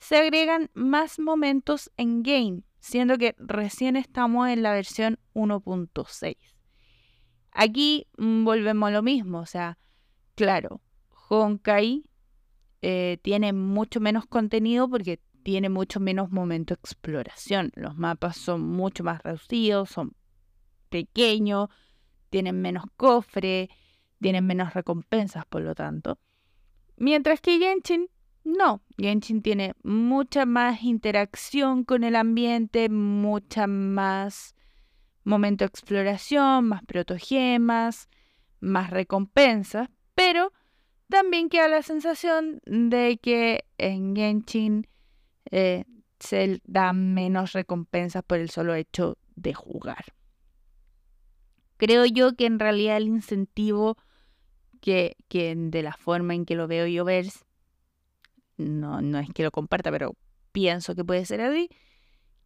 se 0.00 0.16
agregan 0.16 0.70
más 0.74 1.20
momentos 1.20 1.92
en 1.96 2.24
game, 2.24 2.64
siendo 2.80 3.16
que 3.16 3.36
recién 3.38 3.94
estamos 3.94 4.48
en 4.48 4.64
la 4.64 4.72
versión 4.72 5.20
1.6. 5.34 6.36
Aquí 7.52 8.08
mm, 8.18 8.44
volvemos 8.44 8.88
a 8.88 8.92
lo 8.92 9.02
mismo, 9.04 9.38
o 9.38 9.46
sea, 9.46 9.78
claro, 10.34 10.80
Honkai 11.28 12.10
eh, 12.82 13.18
tiene 13.22 13.52
mucho 13.52 14.00
menos 14.00 14.26
contenido 14.26 14.88
porque 14.88 15.20
tiene 15.42 15.68
mucho 15.68 16.00
menos 16.00 16.30
momento 16.30 16.74
de 16.74 16.80
exploración. 16.80 17.72
Los 17.74 17.96
mapas 17.96 18.36
son 18.36 18.62
mucho 18.62 19.04
más 19.04 19.22
reducidos, 19.22 19.90
son 19.90 20.14
pequeños, 20.88 21.68
tienen 22.30 22.60
menos 22.60 22.84
cofre, 22.96 23.70
tienen 24.20 24.46
menos 24.46 24.74
recompensas, 24.74 25.44
por 25.46 25.62
lo 25.62 25.74
tanto. 25.74 26.18
Mientras 26.96 27.40
que 27.40 27.58
Genshin 27.58 28.08
no, 28.44 28.82
Genshin 28.96 29.42
tiene 29.42 29.74
mucha 29.82 30.46
más 30.46 30.82
interacción 30.82 31.84
con 31.84 32.04
el 32.04 32.16
ambiente, 32.16 32.88
mucha 32.88 33.66
más 33.66 34.54
momento 35.24 35.64
de 35.64 35.68
exploración, 35.68 36.66
más 36.66 36.82
protogemas, 36.84 38.08
más 38.60 38.90
recompensas, 38.90 39.90
pero 40.14 40.52
también 41.08 41.48
queda 41.48 41.68
la 41.68 41.82
sensación 41.82 42.60
de 42.64 43.18
que 43.22 43.64
en 43.76 44.16
Genshin 44.16 44.86
eh, 45.50 45.84
se 46.18 46.60
da 46.64 46.92
menos 46.92 47.52
recompensas 47.52 48.22
por 48.22 48.38
el 48.38 48.50
solo 48.50 48.74
hecho 48.74 49.16
de 49.36 49.54
jugar. 49.54 50.04
Creo 51.76 52.04
yo 52.04 52.34
que 52.36 52.46
en 52.46 52.58
realidad 52.58 52.98
el 52.98 53.08
incentivo 53.08 53.96
que, 54.80 55.16
que 55.28 55.54
de 55.56 55.82
la 55.82 55.94
forma 55.94 56.34
en 56.34 56.44
que 56.44 56.54
lo 56.54 56.66
veo 56.66 56.86
yo 56.86 57.04
ver 57.04 57.26
no, 58.60 59.00
no 59.00 59.18
es 59.18 59.28
que 59.30 59.42
lo 59.42 59.50
comparta, 59.50 59.90
pero 59.90 60.14
pienso 60.52 60.94
que 60.94 61.04
puede 61.04 61.24
ser 61.24 61.40
así, 61.40 61.70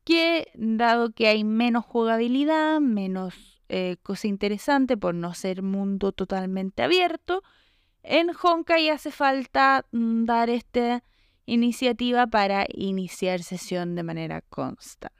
que 0.04 0.48
dado 0.54 1.12
que 1.12 1.28
hay 1.28 1.44
menos 1.44 1.84
jugabilidad, 1.84 2.80
menos 2.80 3.62
eh, 3.68 3.96
cosa 4.02 4.28
interesante 4.28 4.96
por 4.96 5.14
no 5.14 5.34
ser 5.34 5.62
mundo 5.62 6.12
totalmente 6.12 6.82
abierto, 6.82 7.42
en 8.02 8.30
Honkai 8.30 8.90
hace 8.90 9.10
falta 9.10 9.86
mm, 9.92 10.24
dar 10.24 10.50
este 10.50 11.02
iniciativa 11.46 12.26
para 12.26 12.66
iniciar 12.68 13.42
sesión 13.42 13.94
de 13.94 14.02
manera 14.02 14.40
constante. 14.42 15.14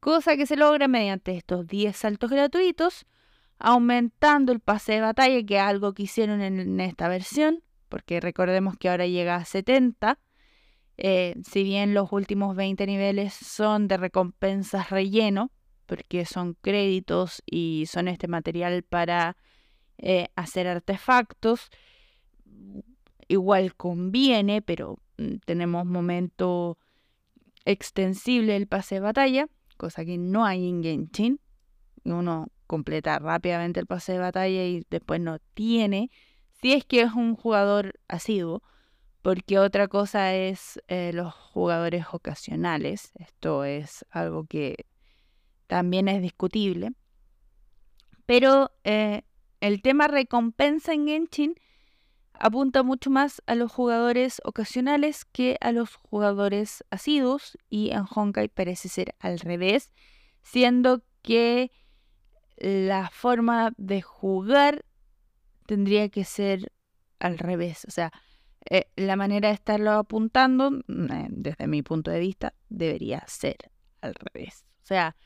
Cosa 0.00 0.36
que 0.36 0.46
se 0.46 0.56
logra 0.56 0.88
mediante 0.88 1.36
estos 1.36 1.66
10 1.66 1.94
saltos 1.94 2.30
gratuitos, 2.30 3.06
aumentando 3.58 4.52
el 4.52 4.60
pase 4.60 4.94
de 4.94 5.00
batalla, 5.02 5.42
que 5.44 5.56
es 5.56 5.62
algo 5.62 5.92
que 5.92 6.04
hicieron 6.04 6.40
en, 6.40 6.80
esta 6.80 7.08
versión, 7.08 7.62
porque 7.88 8.20
recordemos 8.20 8.76
que 8.78 8.88
ahora 8.88 9.06
llega 9.06 9.36
a 9.36 9.44
70. 9.44 10.18
Eh, 10.96 11.34
si 11.44 11.62
bien 11.64 11.92
los 11.92 12.12
últimos 12.12 12.56
20 12.56 12.86
niveles 12.86 13.34
son 13.34 13.88
de 13.88 13.98
recompensas 13.98 14.90
relleno, 14.90 15.50
porque 15.84 16.24
son 16.24 16.54
créditos 16.54 17.42
y 17.44 17.84
son 17.86 18.08
este 18.08 18.28
material 18.28 18.82
para 18.82 19.36
eh, 19.98 20.28
hacer 20.36 20.66
artefactos, 20.66 21.68
igual 23.30 23.76
conviene, 23.76 24.60
pero 24.60 24.98
mm, 25.16 25.36
tenemos 25.46 25.86
momento 25.86 26.78
extensible 27.64 28.56
el 28.56 28.66
pase 28.66 28.96
de 28.96 29.00
batalla, 29.00 29.46
cosa 29.76 30.04
que 30.04 30.18
no 30.18 30.44
hay 30.44 30.68
en 30.68 30.82
Genshin. 30.82 31.40
Uno 32.04 32.48
completa 32.66 33.18
rápidamente 33.20 33.78
el 33.78 33.86
pase 33.86 34.12
de 34.12 34.18
batalla 34.18 34.64
y 34.64 34.84
después 34.90 35.20
no 35.20 35.38
tiene, 35.54 36.10
si 36.60 36.72
es 36.72 36.84
que 36.84 37.02
es 37.02 37.12
un 37.12 37.36
jugador 37.36 38.00
asiduo, 38.08 38.62
porque 39.22 39.58
otra 39.58 39.86
cosa 39.86 40.34
es 40.34 40.80
eh, 40.88 41.12
los 41.14 41.32
jugadores 41.32 42.06
ocasionales. 42.12 43.12
Esto 43.14 43.64
es 43.64 44.04
algo 44.10 44.44
que 44.44 44.86
también 45.68 46.08
es 46.08 46.20
discutible. 46.20 46.92
Pero 48.26 48.72
eh, 48.82 49.22
el 49.60 49.82
tema 49.82 50.08
recompensa 50.08 50.94
en 50.94 51.06
Genshin 51.06 51.54
apunta 52.40 52.82
mucho 52.82 53.10
más 53.10 53.42
a 53.46 53.54
los 53.54 53.70
jugadores 53.70 54.40
ocasionales 54.44 55.24
que 55.26 55.58
a 55.60 55.72
los 55.72 55.94
jugadores 55.94 56.82
asiduos 56.90 57.56
y 57.68 57.90
en 57.90 58.04
Honkai 58.12 58.48
parece 58.48 58.88
ser 58.88 59.14
al 59.20 59.38
revés, 59.38 59.92
siendo 60.42 61.02
que 61.22 61.70
la 62.56 63.10
forma 63.10 63.72
de 63.76 64.02
jugar 64.02 64.84
tendría 65.66 66.08
que 66.08 66.24
ser 66.24 66.72
al 67.18 67.38
revés, 67.38 67.84
o 67.86 67.90
sea, 67.90 68.10
eh, 68.68 68.90
la 68.96 69.16
manera 69.16 69.48
de 69.48 69.54
estarlo 69.54 69.92
apuntando, 69.92 70.70
mm, 70.70 71.12
eh, 71.12 71.26
desde 71.30 71.66
mi 71.66 71.82
punto 71.82 72.10
de 72.10 72.20
vista, 72.20 72.54
debería 72.68 73.22
ser 73.26 73.56
al 74.00 74.14
revés. 74.14 74.64
O 74.82 74.86
sea, 74.86 75.16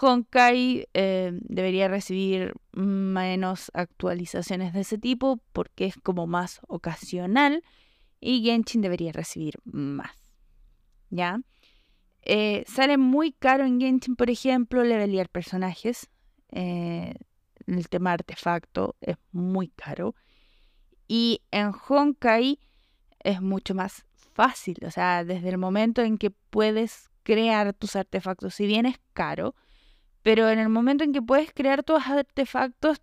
Honkai 0.00 0.88
eh, 0.94 1.32
debería 1.40 1.88
recibir 1.88 2.54
menos 2.72 3.70
actualizaciones 3.74 4.72
de 4.72 4.80
ese 4.80 4.98
tipo 4.98 5.40
porque 5.52 5.86
es 5.86 5.96
como 5.96 6.26
más 6.26 6.60
ocasional 6.68 7.62
y 8.20 8.42
Genshin 8.42 8.82
debería 8.82 9.12
recibir 9.12 9.58
más. 9.64 10.12
¿Ya? 11.10 11.40
Eh, 12.22 12.64
sale 12.66 12.98
muy 12.98 13.32
caro 13.32 13.64
en 13.64 13.80
Genshin, 13.80 14.16
por 14.16 14.30
ejemplo, 14.30 14.82
levelear 14.82 15.28
personajes. 15.28 16.10
Eh, 16.50 17.14
el 17.66 17.88
tema 17.88 18.12
artefacto 18.12 18.96
es 19.00 19.16
muy 19.32 19.68
caro. 19.68 20.14
Y 21.08 21.42
en 21.52 21.72
Honkai 21.88 22.58
es 23.20 23.40
mucho 23.40 23.74
más 23.74 24.04
fácil. 24.14 24.76
O 24.84 24.90
sea, 24.90 25.24
desde 25.24 25.48
el 25.48 25.58
momento 25.58 26.02
en 26.02 26.18
que 26.18 26.30
puedes 26.30 27.10
crear 27.22 27.72
tus 27.72 27.96
artefactos, 27.96 28.54
si 28.54 28.66
bien 28.66 28.86
es 28.86 28.98
caro, 29.12 29.54
pero 30.26 30.50
en 30.50 30.58
el 30.58 30.68
momento 30.68 31.04
en 31.04 31.12
que 31.12 31.22
puedes 31.22 31.52
crear 31.54 31.84
tus 31.84 32.04
artefactos, 32.04 33.00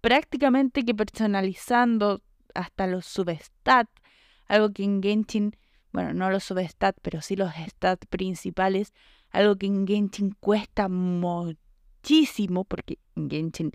prácticamente 0.00 0.84
que 0.84 0.94
personalizando 0.94 2.22
hasta 2.54 2.86
los 2.86 3.06
substats, 3.06 3.90
algo 4.46 4.70
que 4.70 4.84
en 4.84 5.02
Genshin, 5.02 5.56
bueno, 5.92 6.14
no 6.14 6.30
los 6.30 6.44
substats, 6.44 7.00
pero 7.02 7.22
sí 7.22 7.34
los 7.34 7.50
stats 7.52 8.06
principales, 8.06 8.94
algo 9.30 9.56
que 9.56 9.66
en 9.66 9.84
Genshin 9.84 10.36
cuesta 10.38 10.88
muchísimo, 10.88 12.62
porque 12.62 13.00
en 13.16 13.28
Genshin 13.28 13.72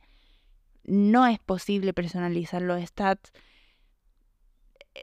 no 0.86 1.28
es 1.28 1.38
posible 1.40 1.94
personalizar 1.94 2.62
los 2.62 2.82
stats. 2.82 3.34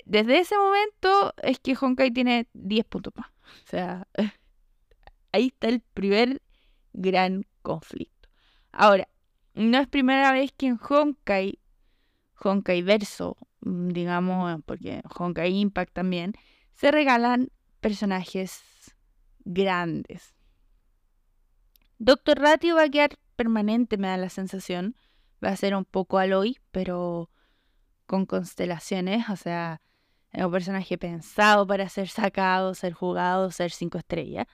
Desde 0.06 0.38
ese 0.38 0.56
momento 0.56 1.34
es 1.42 1.58
que 1.58 1.76
Honkai 1.78 2.10
tiene 2.10 2.48
10 2.54 2.86
puntos 2.86 3.12
más. 3.16 3.28
O 3.66 3.68
sea, 3.68 4.08
ahí 5.32 5.48
está 5.48 5.68
el 5.68 5.80
primer 5.92 6.40
gran 7.00 7.46
conflicto. 7.62 8.28
Ahora, 8.72 9.08
no 9.54 9.78
es 9.78 9.88
primera 9.88 10.32
vez 10.32 10.52
que 10.52 10.66
en 10.66 10.78
Honkai, 10.78 11.58
Honkai 12.42 12.82
Verso, 12.82 13.36
mm, 13.60 13.88
digamos, 13.88 14.60
porque 14.66 15.02
Honkai 15.16 15.52
Impact 15.52 15.92
también, 15.92 16.34
se 16.74 16.90
regalan 16.90 17.50
personajes 17.80 18.62
grandes. 19.44 20.34
Doctor 21.98 22.38
Ratio 22.38 22.76
va 22.76 22.84
a 22.84 22.88
quedar 22.88 23.18
permanente, 23.34 23.96
me 23.96 24.08
da 24.08 24.16
la 24.16 24.28
sensación. 24.28 24.94
Va 25.44 25.50
a 25.50 25.56
ser 25.56 25.74
un 25.74 25.84
poco 25.84 26.18
Aloy, 26.18 26.58
pero 26.70 27.30
con 28.06 28.26
constelaciones, 28.26 29.28
o 29.28 29.36
sea, 29.36 29.80
es 30.32 30.44
un 30.44 30.50
personaje 30.50 30.98
pensado 30.98 31.66
para 31.66 31.88
ser 31.88 32.08
sacado, 32.08 32.74
ser 32.74 32.92
jugado, 32.92 33.50
ser 33.50 33.70
cinco 33.70 33.98
estrellas. 33.98 34.46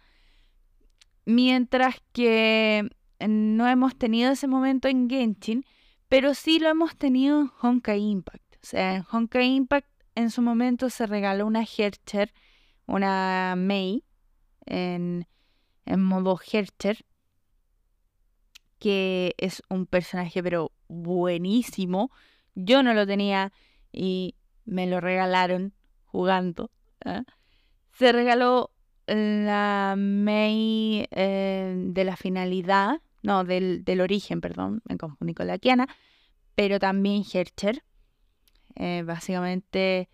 Mientras 1.26 1.96
que 2.12 2.88
no 3.26 3.68
hemos 3.68 3.96
tenido 3.96 4.32
ese 4.32 4.46
momento 4.46 4.88
en 4.88 5.08
Genshin, 5.08 5.64
pero 6.08 6.34
sí 6.34 6.58
lo 6.58 6.68
hemos 6.68 6.96
tenido 6.96 7.40
en 7.40 7.50
Honkai 7.60 8.00
Impact. 8.00 8.56
O 8.62 8.66
sea, 8.66 8.96
en 8.96 9.04
Honkai 9.10 9.54
Impact 9.54 9.88
en 10.14 10.30
su 10.30 10.42
momento 10.42 10.90
se 10.90 11.06
regaló 11.06 11.46
una 11.46 11.64
Hercher, 11.64 12.32
una 12.86 13.54
Mei, 13.56 14.04
en, 14.66 15.26
modo 15.86 16.38
Hercher, 16.52 17.04
que 18.78 19.34
es 19.38 19.62
un 19.68 19.86
personaje 19.86 20.42
pero 20.42 20.72
buenísimo. 20.88 22.10
Yo 22.54 22.82
no 22.82 22.94
lo 22.94 23.06
tenía 23.06 23.52
y 23.92 24.36
me 24.64 24.86
lo 24.86 25.00
regalaron 25.00 25.74
jugando. 26.04 26.70
¿eh? 27.04 27.22
Se 27.92 28.12
regaló 28.12 28.70
la 29.06 29.94
May 29.96 31.06
eh, 31.10 31.74
de 31.76 32.04
la 32.04 32.16
finalidad, 32.16 33.00
no, 33.22 33.44
del, 33.44 33.84
del, 33.84 34.00
origen, 34.00 34.40
perdón, 34.40 34.82
me 34.88 34.96
confundí 34.96 35.34
con 35.34 35.46
la 35.46 35.58
Kiana, 35.58 35.88
pero 36.54 36.78
también 36.78 37.24
Hercher. 37.32 37.82
Eh, 38.76 39.02
básicamente 39.06 40.08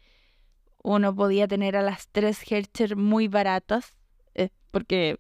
uno 0.83 1.15
podía 1.15 1.49
tener 1.49 1.77
a 1.77 1.83
las 1.83 2.09
tres 2.09 2.41
Hercher 2.51 2.97
muy 2.97 3.29
baratas, 3.29 3.95
eh, 4.35 4.51
porque 4.71 5.19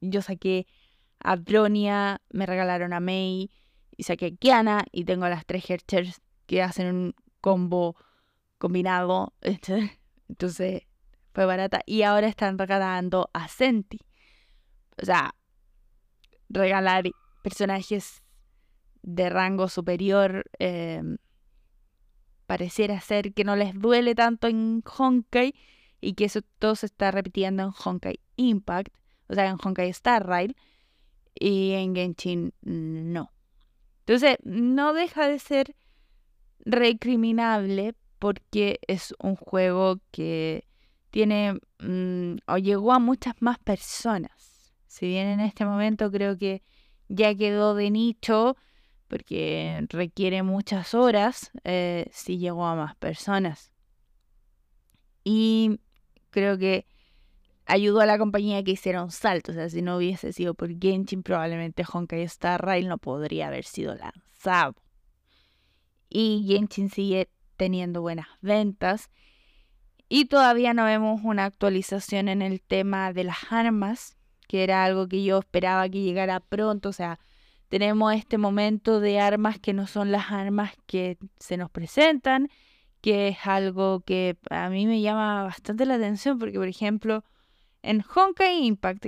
yo 0.00 0.22
saqué 0.22 0.66
a 1.20 1.36
Bronia, 1.36 2.20
me 2.30 2.46
regalaron 2.46 2.92
a 2.92 3.00
May, 3.00 3.50
y 3.96 4.02
saqué 4.02 4.26
a 4.26 4.30
Kiana, 4.30 4.84
y 4.92 5.04
tengo 5.04 5.24
a 5.24 5.30
las 5.30 5.46
tres 5.46 5.68
Herchers 5.68 6.20
que 6.46 6.62
hacen 6.62 6.94
un 6.94 7.14
combo 7.40 7.96
combinado. 8.58 9.32
Entonces 10.28 10.82
fue 11.34 11.46
barata 11.46 11.82
y 11.84 12.02
ahora 12.02 12.28
están 12.28 12.56
regalando 12.56 13.28
a 13.32 13.48
Senti. 13.48 14.00
O 15.02 15.04
sea, 15.04 15.34
regalar 16.48 17.04
personajes 17.42 18.22
de 19.02 19.28
rango 19.28 19.68
superior 19.68 20.44
em, 20.58 21.18
pareciera 22.46 23.00
ser 23.00 23.34
que 23.34 23.44
no 23.44 23.56
les 23.56 23.74
duele 23.74 24.14
tanto 24.14 24.46
en 24.46 24.82
Honkai 24.96 25.54
y 26.00 26.14
que 26.14 26.26
eso 26.26 26.40
todo 26.58 26.76
se 26.76 26.86
está 26.86 27.10
repitiendo 27.10 27.64
en 27.64 27.70
Honkai 27.84 28.20
Impact, 28.36 28.94
o 29.28 29.34
sea, 29.34 29.48
en 29.48 29.56
Honkai 29.62 29.88
Star 29.90 30.26
Rail 30.26 30.56
y 31.34 31.72
en 31.72 31.96
Genshin 31.96 32.54
no. 32.62 33.32
Entonces, 34.00 34.36
no 34.44 34.92
deja 34.92 35.26
de 35.26 35.38
ser 35.38 35.74
recriminable 36.60 37.94
porque 38.18 38.78
es 38.86 39.14
un 39.18 39.34
juego 39.34 39.98
que 40.12 40.66
tiene 41.14 41.60
mm, 41.78 42.38
o 42.48 42.58
llegó 42.58 42.92
a 42.92 42.98
muchas 42.98 43.36
más 43.38 43.60
personas. 43.60 44.74
Si 44.88 45.06
bien 45.06 45.28
en 45.28 45.38
este 45.38 45.64
momento 45.64 46.10
creo 46.10 46.36
que 46.36 46.64
ya 47.06 47.32
quedó 47.36 47.76
de 47.76 47.92
nicho, 47.92 48.56
porque 49.06 49.86
requiere 49.90 50.42
muchas 50.42 50.92
horas, 50.92 51.52
eh, 51.62 52.06
sí 52.10 52.38
llegó 52.38 52.66
a 52.66 52.74
más 52.74 52.96
personas. 52.96 53.70
Y 55.22 55.78
creo 56.30 56.58
que 56.58 56.84
ayudó 57.64 58.00
a 58.00 58.06
la 58.06 58.18
compañía 58.18 58.64
que 58.64 58.72
hiciera 58.72 59.04
un 59.04 59.12
salto. 59.12 59.52
O 59.52 59.54
sea, 59.54 59.68
si 59.70 59.82
no 59.82 59.98
hubiese 59.98 60.32
sido 60.32 60.54
por 60.54 60.76
Genshin, 60.80 61.22
probablemente 61.22 61.84
Honkai 61.88 62.22
Star 62.22 62.60
Rail 62.60 62.88
no 62.88 62.98
podría 62.98 63.46
haber 63.46 63.66
sido 63.66 63.94
lanzado. 63.94 64.74
Y 66.08 66.44
Genshin 66.48 66.90
sigue 66.90 67.30
teniendo 67.56 68.00
buenas 68.02 68.26
ventas 68.40 69.10
y 70.08 70.26
todavía 70.26 70.74
no 70.74 70.84
vemos 70.84 71.20
una 71.24 71.44
actualización 71.44 72.28
en 72.28 72.42
el 72.42 72.60
tema 72.60 73.12
de 73.12 73.24
las 73.24 73.52
armas, 73.52 74.16
que 74.48 74.62
era 74.62 74.84
algo 74.84 75.08
que 75.08 75.24
yo 75.24 75.38
esperaba 75.38 75.88
que 75.88 76.02
llegara 76.02 76.40
pronto. 76.40 76.90
O 76.90 76.92
sea, 76.92 77.18
tenemos 77.68 78.14
este 78.14 78.38
momento 78.38 79.00
de 79.00 79.18
armas 79.18 79.58
que 79.58 79.72
no 79.72 79.86
son 79.86 80.12
las 80.12 80.30
armas 80.30 80.72
que 80.86 81.18
se 81.38 81.56
nos 81.56 81.70
presentan, 81.70 82.48
que 83.00 83.28
es 83.28 83.38
algo 83.46 84.00
que 84.00 84.38
a 84.50 84.68
mí 84.70 84.86
me 84.86 85.00
llama 85.00 85.42
bastante 85.42 85.84
la 85.84 85.96
atención 85.96 86.38
porque, 86.38 86.58
por 86.58 86.68
ejemplo, 86.68 87.24
en 87.82 88.02
Honkai 88.02 88.64
Impact, 88.64 89.04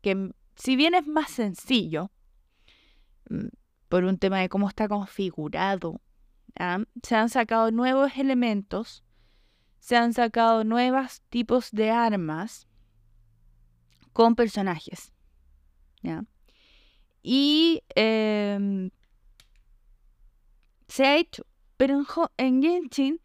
que, 0.00 0.32
si 0.56 0.76
bien 0.76 0.94
es 0.94 1.06
más 1.06 1.30
sencillo, 1.30 2.10
mm, 3.30 3.48
por 3.88 4.04
un 4.04 4.18
tema 4.18 4.40
de 4.40 4.48
cómo 4.48 4.68
está 4.68 4.88
configurado, 4.88 6.00
¿ah? 6.58 6.80
se 7.02 7.14
han 7.14 7.28
sacado 7.28 7.70
nuevos 7.70 8.16
elementos, 8.16 9.03
se 9.84 9.98
han 9.98 10.14
sacado 10.14 10.64
nuevos 10.64 11.20
tipos 11.28 11.70
de 11.70 11.90
armas 11.90 12.66
con 14.14 14.34
personajes. 14.34 15.12
Y 17.22 17.82
em, 17.94 18.90
se 20.88 21.04
ha 21.04 21.18
hecho. 21.18 21.44
Pero 21.76 22.02
en, 22.38 22.62
Genshin 22.62 23.20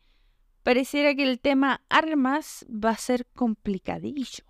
pareciera 0.61 1.15
que 1.15 1.23
el 1.23 1.39
tema 1.39 1.81
armas 1.87 2.65
va 2.69 2.89
a 2.89 2.97
ser 2.97 3.25
complicadillo 3.27 4.43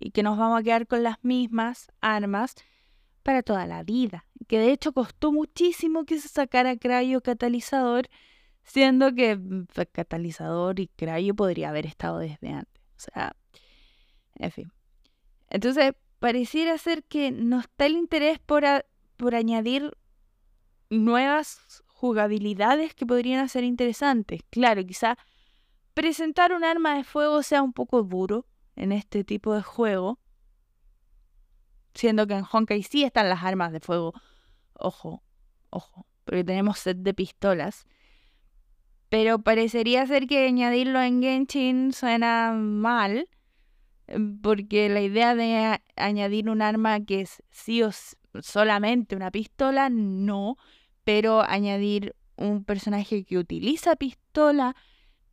y 0.00 0.10
que 0.10 0.24
nos 0.24 0.36
vamos 0.36 0.58
a 0.58 0.62
quedar 0.64 0.88
con 0.88 1.04
las 1.04 1.22
mismas 1.22 1.92
armas 2.00 2.56
para 3.22 3.44
toda 3.44 3.68
la 3.68 3.84
vida. 3.84 4.26
Que 4.48 4.58
de 4.58 4.72
hecho 4.72 4.92
costó 4.92 5.30
muchísimo 5.30 6.04
que 6.04 6.18
se 6.18 6.26
sacara 6.26 6.76
Crayo 6.76 7.20
Catalizador, 7.20 8.08
siendo 8.64 9.14
que 9.14 9.36
mm, 9.36 9.66
Catalizador 9.92 10.80
y 10.80 10.88
Crayo 10.88 11.34
podría 11.34 11.68
haber 11.68 11.86
estado 11.86 12.18
desde 12.18 12.50
antes. 12.50 12.82
O 12.96 13.00
sea, 13.00 13.36
en 14.36 14.50
fin. 14.50 14.72
Entonces, 15.48 15.92
pareciera 16.18 16.76
ser 16.78 17.04
que 17.04 17.30
no 17.30 17.60
está 17.60 17.86
el 17.86 17.92
interés 17.92 18.38
por, 18.38 18.64
por 19.16 19.34
añadir 19.34 19.96
nuevas 20.90 21.82
jugabilidades 21.86 22.94
que 22.94 23.06
podrían 23.06 23.48
ser 23.48 23.64
interesantes. 23.64 24.40
Claro, 24.50 24.84
quizá 24.84 25.16
presentar 25.92 26.52
un 26.52 26.64
arma 26.64 26.96
de 26.96 27.04
fuego 27.04 27.42
sea 27.42 27.62
un 27.62 27.72
poco 27.72 28.02
duro 28.02 28.46
en 28.76 28.92
este 28.92 29.22
tipo 29.22 29.54
de 29.54 29.62
juego, 29.62 30.18
siendo 31.94 32.26
que 32.26 32.34
en 32.34 32.44
Honkai 32.50 32.82
sí 32.82 33.04
están 33.04 33.28
las 33.28 33.42
armas 33.44 33.72
de 33.72 33.80
fuego. 33.80 34.12
Ojo, 34.74 35.22
ojo, 35.70 36.06
porque 36.24 36.42
tenemos 36.42 36.78
set 36.78 36.98
de 36.98 37.14
pistolas. 37.14 37.86
Pero 39.14 39.38
parecería 39.38 40.04
ser 40.08 40.26
que 40.26 40.44
añadirlo 40.44 41.00
en 41.00 41.22
Genshin 41.22 41.92
suena 41.92 42.52
mal, 42.52 43.28
porque 44.42 44.88
la 44.88 45.02
idea 45.02 45.36
de 45.36 45.80
añadir 45.94 46.50
un 46.50 46.60
arma 46.60 46.98
que 46.98 47.20
es 47.20 47.40
sí 47.52 47.80
o 47.84 47.90
solamente 48.40 49.14
una 49.14 49.30
pistola, 49.30 49.88
no, 49.88 50.56
pero 51.04 51.42
añadir 51.42 52.16
un 52.34 52.64
personaje 52.64 53.22
que 53.22 53.38
utiliza 53.38 53.94
pistola, 53.94 54.74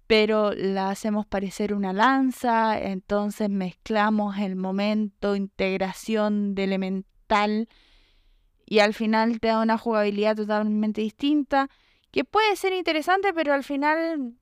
pero 0.06 0.54
la 0.54 0.91
hacemos 0.91 1.26
parecer 1.26 1.74
una 1.74 1.91
lanza, 1.91 2.80
entonces 2.80 3.50
mezclamos 3.50 4.38
el 4.38 4.58
momento, 4.58 5.36
integración 5.36 6.54
de 6.54 6.65
elemental 6.65 7.67
y 8.63 8.78
al 8.78 8.94
final 8.94 9.39
te 9.39 9.48
da 9.48 9.60
una 9.60 9.80
jugabilidad 9.80 10.36
totalmente 10.36 11.02
distinta, 11.02 11.67
que 12.12 12.24
puede 12.26 12.56
ser 12.56 12.74
interesante, 12.74 13.34
pero 13.34 13.54
al 13.54 13.63
final 13.63 14.34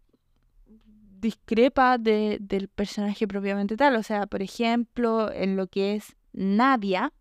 discrepa 1.19 1.97
del 1.97 2.69
personaje 2.73 3.27
propiamente 3.27 3.77
tal. 3.77 3.95
O 3.95 4.03
sea, 4.03 4.25
por 4.27 4.41
ejemplo, 4.41 5.32
en 5.32 5.55
lo 5.55 5.67
que 5.67 5.95
es 5.95 6.15
Nadia, 6.34 7.13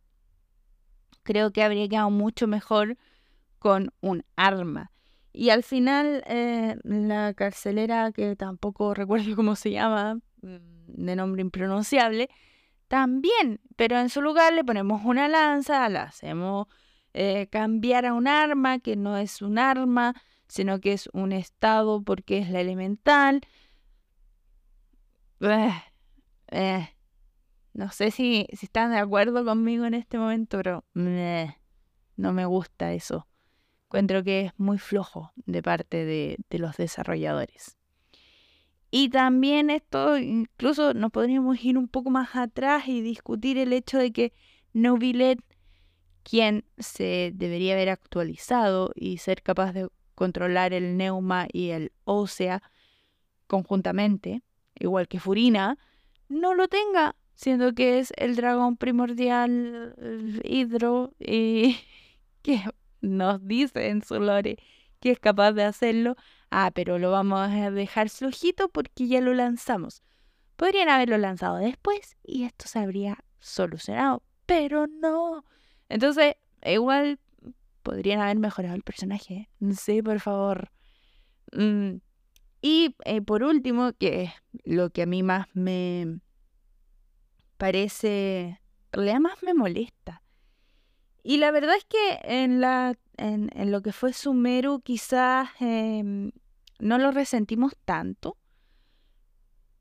creo 1.22 1.52
que 1.52 1.62
habría 1.62 1.88
quedado 1.88 2.10
mucho 2.10 2.46
mejor 2.46 2.96
con 3.58 3.92
un 4.00 4.24
arma. 4.36 4.90
Y 5.32 5.50
al 5.50 5.62
final, 5.62 6.24
eh, 6.26 6.76
la 6.84 7.34
carcelera, 7.34 8.12
que 8.12 8.34
tampoco 8.36 8.94
recuerdo 8.94 9.36
cómo 9.36 9.56
se 9.56 9.70
llama, 9.70 10.14
mm, 10.42 10.56
de 10.86 11.16
nombre 11.16 11.42
impronunciable, 11.42 12.28
también, 12.88 13.60
pero 13.76 13.98
en 13.98 14.08
su 14.08 14.22
lugar 14.22 14.54
le 14.54 14.64
ponemos 14.64 15.04
una 15.04 15.28
lanza, 15.28 15.88
la 15.90 16.04
hacemos 16.04 16.66
eh, 17.12 17.46
cambiar 17.50 18.06
a 18.06 18.14
un 18.14 18.26
arma, 18.26 18.78
que 18.78 18.96
no 18.96 19.18
es 19.18 19.42
un 19.42 19.58
arma, 19.58 20.14
sino 20.48 20.80
que 20.80 20.92
es 20.92 21.08
un 21.12 21.32
estado 21.32 22.02
porque 22.02 22.38
es 22.38 22.50
la 22.50 22.60
elemental. 22.60 23.40
Eh, 26.50 26.88
no 27.74 27.92
sé 27.92 28.10
si, 28.10 28.46
si 28.54 28.64
están 28.64 28.90
de 28.90 28.96
acuerdo 28.96 29.44
conmigo 29.44 29.84
en 29.84 29.92
este 29.92 30.16
momento, 30.16 30.56
pero 30.56 30.82
no 30.94 32.32
me 32.32 32.46
gusta 32.46 32.94
eso 32.94 33.28
encuentro 33.88 34.22
que 34.22 34.42
es 34.42 34.52
muy 34.58 34.78
flojo 34.78 35.32
de 35.46 35.62
parte 35.62 36.04
de, 36.04 36.36
los 36.50 36.76
desarrolladores. 36.76 37.78
Y 38.90 39.08
también 39.08 39.70
esto, 39.70 40.18
incluso 40.18 40.92
nos 40.92 41.10
podríamos 41.10 41.62
ir 41.64 41.78
un 41.78 41.88
poco 41.88 42.10
más 42.10 42.36
atrás 42.36 42.86
y 42.86 43.00
discutir 43.00 43.56
el 43.56 43.72
hecho 43.72 43.98
de 43.98 44.12
que 44.12 44.32
Novilet, 44.74 45.40
quien 46.22 46.64
se 46.76 47.32
debería 47.34 47.74
haber 47.74 47.88
actualizado 47.88 48.92
y 48.94 49.18
ser 49.18 49.42
capaz 49.42 49.72
de 49.72 49.88
controlar 50.18 50.72
el 50.74 50.96
Neuma 50.96 51.46
y 51.52 51.70
el 51.70 51.92
Ósea 52.02 52.60
conjuntamente, 53.46 54.42
igual 54.74 55.06
que 55.06 55.20
Furina, 55.20 55.78
no 56.28 56.54
lo 56.54 56.66
tenga, 56.66 57.14
siendo 57.36 57.72
que 57.72 58.00
es 58.00 58.12
el 58.16 58.34
dragón 58.34 58.76
primordial 58.76 59.94
Hidro 60.42 61.14
y 61.20 61.76
que 62.42 62.64
nos 63.00 63.46
dice 63.46 63.90
en 63.90 64.02
su 64.02 64.18
lore 64.18 64.58
que 64.98 65.12
es 65.12 65.20
capaz 65.20 65.52
de 65.52 65.62
hacerlo, 65.62 66.16
ah, 66.50 66.72
pero 66.74 66.98
lo 66.98 67.12
vamos 67.12 67.38
a 67.48 67.70
dejar 67.70 68.10
flojito 68.10 68.68
porque 68.70 69.06
ya 69.06 69.20
lo 69.20 69.34
lanzamos. 69.34 70.02
Podrían 70.56 70.88
haberlo 70.88 71.16
lanzado 71.16 71.58
después 71.58 72.16
y 72.24 72.42
esto 72.42 72.66
se 72.66 72.80
habría 72.80 73.18
solucionado, 73.38 74.24
pero 74.46 74.88
no. 74.88 75.44
Entonces, 75.88 76.34
igual 76.64 77.20
podrían 77.82 78.20
haber 78.20 78.38
mejorado 78.38 78.74
el 78.74 78.82
personaje. 78.82 79.48
Sí, 79.78 80.02
por 80.02 80.20
favor. 80.20 80.70
Mm, 81.52 81.96
y 82.62 82.96
eh, 83.04 83.22
por 83.22 83.42
último, 83.42 83.92
que 83.92 84.24
es 84.24 84.32
lo 84.64 84.90
que 84.90 85.02
a 85.02 85.06
mí 85.06 85.22
más 85.22 85.46
me 85.54 86.20
parece, 87.56 88.60
le 88.92 89.20
más 89.20 89.42
me 89.42 89.54
molesta, 89.54 90.22
y 91.28 91.36
la 91.36 91.50
verdad 91.50 91.76
es 91.76 91.84
que 91.84 92.20
en, 92.22 92.62
la, 92.62 92.98
en, 93.18 93.50
lo 93.70 93.82
que 93.82 93.92
fue 93.92 94.14
Sumeru 94.14 94.80
quizás 94.80 95.50
em, 95.60 96.30
no 96.78 96.96
lo 96.96 97.10
resentimos 97.10 97.76
tanto, 97.84 98.38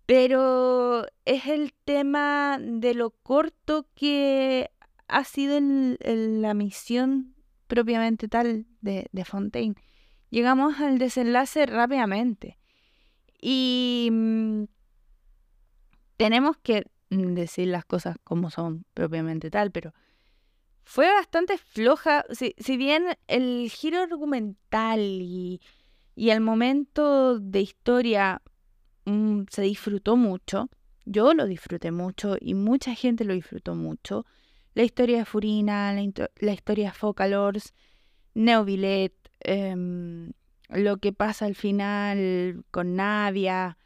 pero 0.05 1.05
es 1.23 1.45
el 1.45 1.73
tema 1.85 2.57
de 2.59 2.93
lo 2.93 3.11
corto 3.11 3.87
que 3.95 4.71
ha 5.07 5.23
sido 5.23 5.57
la 5.61 6.53
misión 6.53 7.36
propiamente 7.67 8.27
tal 8.27 8.65
de, 8.81 9.07
de, 9.11 9.25
Fontaine. 9.25 9.75
Llegamos 10.29 10.79
al 10.79 10.97
desenlace 10.97 11.65
rápidamente 11.65 12.57
y 13.41 14.09
mm, 14.11 14.63
tenemos 16.17 16.57
que 16.57 16.85
decir 17.09 17.67
las 17.67 17.85
cosas 17.85 18.17
como 18.23 18.49
son 18.49 18.85
propiamente 18.93 19.49
tal, 19.49 19.71
pero 19.71 19.93
fue 20.83 21.11
bastante 21.11 21.57
floja. 21.57 22.25
Si, 22.31 22.77
bien 22.77 23.17
el 23.27 23.69
giro 23.69 24.01
argumental 24.01 24.99
y, 25.01 25.61
el 26.15 26.41
momento 26.41 27.39
de 27.39 27.61
historia 27.61 28.41
mm, 29.05 29.43
se 29.49 29.61
disfrutó 29.61 30.15
mucho, 30.15 30.69
yo 31.05 31.33
lo 31.33 31.45
disfruté 31.45 31.91
mucho 31.91 32.35
y 32.39 32.53
mucha 32.53 32.95
gente 32.95 33.23
lo 33.25 33.33
disfrutó 33.33 33.75
mucho. 33.75 34.25
La 34.77 34.83
historia 34.83 35.17
de 35.17 35.25
Furina, 35.25 35.91
la, 35.91 36.53
historia 36.53 36.89
de 36.89 36.93
Focalors, 36.93 37.73
Neovillet, 38.35 39.11
em, 39.39 40.33
lo 40.69 40.97
que 40.97 41.11
pasa 41.11 41.47
al 41.47 41.55
final 41.55 42.63
con 42.69 42.95
Nadia, 42.95 43.79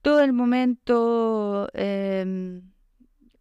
todo 0.00 0.20
el 0.20 0.32
momento 0.32 1.68
em, 1.74 2.70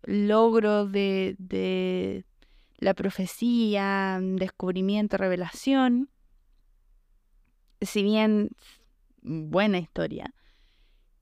logro 0.01 0.87
de, 0.87 2.25
la 2.79 2.95
profecía, 2.95 4.19
descubrimiento, 4.19 5.17
revelación. 5.17 6.09
Si 7.79 8.01
bien 8.01 8.49
buena 9.21 9.77
historia. 9.77 10.33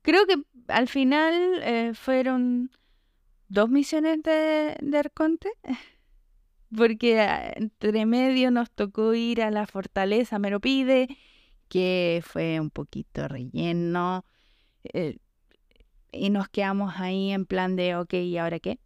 Creo 0.04 0.26
que 0.26 0.42
al 0.70 0.88
final 0.88 1.60
eh, 1.64 1.92
fueron 1.96 2.72
dos 3.50 3.70
misiones 3.70 4.24
de, 4.24 4.98
Arconte. 4.98 5.50
Porque 6.76 7.20
ah, 7.20 7.52
entre 7.56 8.06
medio 8.06 8.52
nos 8.52 8.70
tocó 8.70 9.14
ir 9.16 9.42
a 9.42 9.50
la 9.50 9.66
fortaleza 9.66 10.38
Meropide, 10.38 11.08
que 11.68 12.22
fue 12.24 12.60
un 12.60 12.70
poquito 12.70 13.28
relleno. 13.28 14.24
Eh, 14.84 15.18
y 16.12 16.30
nos 16.30 16.48
quedamos 16.50 16.94
ahí 16.98 17.32
en 17.32 17.46
plan 17.46 17.76
de, 17.76 17.96
ok, 17.96 18.14
¿y 18.14 18.38
ahora 18.38 18.60
qué? 18.60 18.80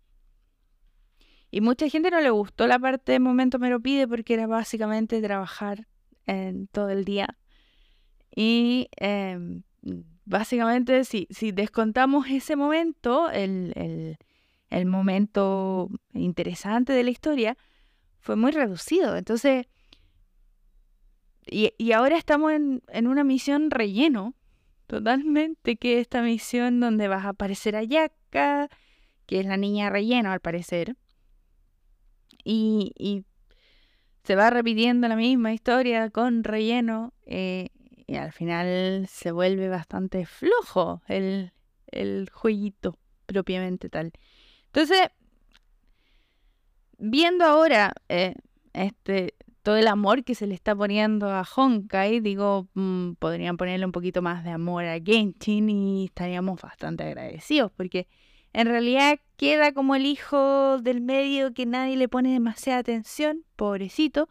Y 1.52 1.62
mucha 1.62 1.88
gente 1.88 2.10
no 2.10 2.20
le 2.20 2.32
gustó 2.32 2.66
la 2.68 2.80
parte 2.80 3.12
de 3.12 3.20
Momento 3.20 3.60
Me 3.60 3.70
lo 3.70 3.80
pide 3.80 4.08
porque 4.08 4.34
era 4.34 4.48
básicamente 4.48 5.22
trabajar 5.22 5.88
en 6.26 6.68
todo 6.68 6.90
el 6.90 7.06
día. 7.06 7.38
Y 8.36 8.90
em, 8.98 9.64
básicamente, 10.26 11.04
si, 11.04 11.28
si 11.30 11.52
descontamos 11.52 12.28
ese 12.28 12.56
momento, 12.56 13.30
el, 13.30 14.18
momento 14.86 15.90
interesante 16.14 16.94
de 16.94 17.04
la 17.04 17.12
historia, 17.12 17.58
fue 18.20 18.36
muy 18.36 18.52
reducido. 18.52 19.16
Entonces, 19.16 19.68
y, 21.46 21.92
ahora 21.92 22.18
estamos 22.18 22.52
en, 22.54 22.82
en, 22.88 23.08
una 23.08 23.24
misión 23.24 23.70
relleno, 23.70 24.34
totalmente, 24.88 25.76
que 25.76 26.00
esta 26.00 26.22
misión 26.22 26.80
donde 26.80 27.08
vas 27.08 27.26
a 27.26 27.30
aparecer 27.30 27.76
a 27.76 27.84
Yaka, 27.84 28.70
que 29.26 29.40
es 29.40 29.46
la 29.46 29.58
niña 29.58 29.90
relleno 29.90 30.32
al 30.32 30.40
parecer, 30.40 30.96
y, 32.44 32.94
y 32.98 33.26
se 34.24 34.36
va 34.36 34.50
repitiendo 34.50 35.08
la 35.08 35.16
misma 35.16 35.54
historia 35.54 36.10
con 36.10 36.44
relleno. 36.44 37.14
Eh, 37.26 37.70
y 38.06 38.16
al 38.16 38.32
final 38.32 39.08
se 39.08 39.32
vuelve 39.32 39.70
bastante 39.70 40.26
flojo 40.26 41.02
el, 41.08 41.54
el 41.88 42.30
jueguito 42.32 42.98
propiamente 43.26 43.90
tal. 43.90 44.12
Entonces, 44.74 45.10
viendo 46.98 47.46
ahora 47.46 47.94
eh, 48.10 48.34
este 48.74 49.36
todo 49.62 49.78
el 49.78 49.88
amor 49.88 50.26
que 50.26 50.36
se 50.36 50.48
le 50.48 50.56
está 50.56 50.76
poniendo 50.76 51.30
a 51.30 51.44
Honkai, 51.44 52.20
digo, 52.20 52.68
mm, 52.74 53.14
podrían 53.14 53.56
ponerle 53.56 53.86
un 53.86 53.94
poquito 53.94 54.22
más 54.22 54.44
de 54.44 54.50
amor 54.50 54.84
a 54.86 55.00
Genshin 55.00 55.70
y 55.70 56.06
estaríamos 56.06 56.60
bastante 56.60 57.04
agradecidos 57.04 57.72
porque 57.72 58.08
en 58.52 58.68
realidad 58.68 59.20
queda 59.38 59.72
como 59.74 59.96
el 59.96 60.06
hijo 60.06 60.80
del 60.80 61.02
medio 61.02 61.54
que 61.54 61.66
nadie 61.66 61.96
le 61.96 62.10
pone 62.10 62.34
demasiada 62.34 62.80
atención, 62.80 63.46
pobrecito, 63.56 64.28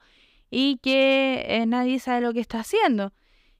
y 0.51 0.78
que 0.78 1.45
eh, 1.49 1.66
nadie 1.66 1.99
sabe 1.99 2.20
lo 2.20 2.32
que 2.32 2.40
está 2.40 2.61
haciendo. 2.61 3.12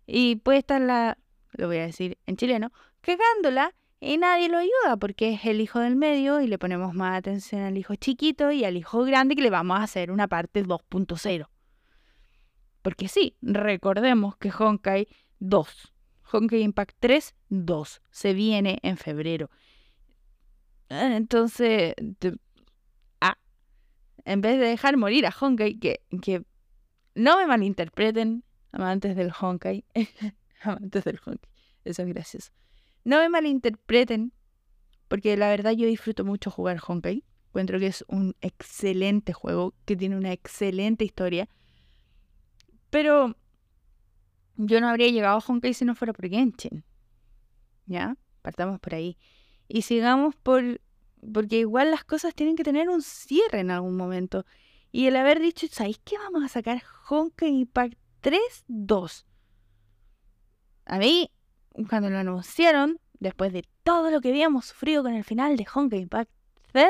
Y 0.07 0.37
puede 0.37 0.59
estar 0.59 0.81
la, 0.81 1.17
lo 1.53 1.69
voy 1.69 1.79
a 1.79 1.87
decir 1.87 2.19
en 2.27 2.37
chileno, 2.37 2.71
cagándola 3.01 3.73
y 4.05 4.19
nadie 4.19 4.49
lo 4.49 4.59
ayuda 4.59 4.97
porque 4.99 5.35
es 5.35 5.45
el 5.45 5.61
hijo 5.61 5.79
del 5.79 5.95
medio 5.95 6.41
y 6.41 6.49
le 6.49 6.59
ponemos 6.59 6.93
más 6.93 7.17
atención 7.17 7.63
al 7.63 7.79
hijo 7.79 7.95
chiquito 7.95 8.51
y 8.51 8.65
al 8.65 8.77
hijo 8.77 9.05
grande 9.05 9.37
que 9.37 9.43
le 9.43 9.49
vamos 9.49 9.79
a 9.79 9.85
hacer 9.85 10.11
una 10.11 10.27
parte 10.27 10.65
2.0. 10.65 11.49
Porque 12.83 13.07
sí, 13.07 13.37
recordemos 13.43 14.37
que 14.39 14.51
Honkai 14.51 15.07
2, 15.39 15.93
Honkai 16.33 16.63
Impact 16.63 16.97
3, 16.99 17.37
2, 17.49 18.03
se 18.11 18.35
viene 18.35 18.81
en 18.83 18.97
febrero. 18.97 19.51
Entonces, 20.89 21.95
ah, 23.21 23.39
en 24.25 24.41
vez 24.41 24.59
de 24.59 24.67
dejar 24.67 24.97
morir 24.97 25.27
a 25.27 25.31
Honkai, 25.31 25.79
que, 25.79 26.03
que 26.21 26.43
no 27.15 27.39
me 27.39 27.47
malinterpreten, 27.47 28.43
amantes 28.73 29.15
del 29.15 29.31
Honkai, 29.31 29.85
amantes 30.63 31.05
del 31.05 31.21
Honkai, 31.25 31.51
eso 31.85 32.03
es 32.03 32.09
gracioso. 32.09 32.51
No 33.05 33.19
me 33.19 33.29
malinterpreten, 33.29 34.33
porque 35.09 35.37
la 35.37 35.49
verdad 35.49 35.73
yo 35.73 35.87
disfruto 35.87 36.25
mucho 36.25 36.51
jugar 36.51 36.79
Honkai. 36.87 37.25
Encuentro 37.49 37.79
que 37.79 37.89
es 37.89 38.05
un 38.09 38.35
excelente 38.41 39.33
juego, 39.33 39.75
que 39.85 39.97
tiene 39.97 40.17
una 40.17 40.33
excelente 40.33 41.05
historia. 41.05 41.49
Pero 42.89 43.37
yo 44.57 44.81
no 44.81 44.89
habría 44.89 45.09
llegado 45.09 45.37
a 45.37 45.45
Honkai 45.47 45.75
si 45.75 45.85
no 45.85 45.95
fuera 45.95 46.13
por 46.13 46.29
Genshin. 46.29 46.85
¿Ya? 47.87 48.17
Partamos 48.41 48.81
por 48.81 48.95
ahí. 48.95 49.19
Y 49.69 49.83
sigamos 49.83 50.35
por... 50.37 50.81
Porque 51.33 51.59
igual 51.59 51.91
las 51.91 52.05
cosas 52.05 52.35
tienen 52.35 52.57
que 52.57 52.65
tener 52.65 52.89
un 52.89 53.03
cierre 53.03 53.61
en 53.61 53.71
algún 53.71 53.97
momento. 53.97 54.47
Y 54.91 55.07
el 55.07 55.17
haber 55.17 55.41
dicho, 55.41 55.67
¿sabéis 55.71 56.01
qué 56.05 56.19
vamos 56.19 56.43
a 56.45 56.49
sacar 56.49 56.83
Honkai 57.09 57.51
Impact 57.51 57.99
3-2? 58.23 59.25
A 60.85 60.99
mí, 60.99 61.31
cuando 61.89 62.11
lo 62.11 62.19
anunciaron, 62.19 62.99
después 63.19 63.53
de 63.53 63.65
todo 63.83 64.11
lo 64.11 64.21
que 64.21 64.31
habíamos 64.31 64.67
sufrido 64.67 65.03
con 65.03 65.15
el 65.15 65.25
final 65.25 65.57
de 65.57 65.67
Honkai 65.73 66.01
Impact 66.01 66.31
3, 66.73 66.89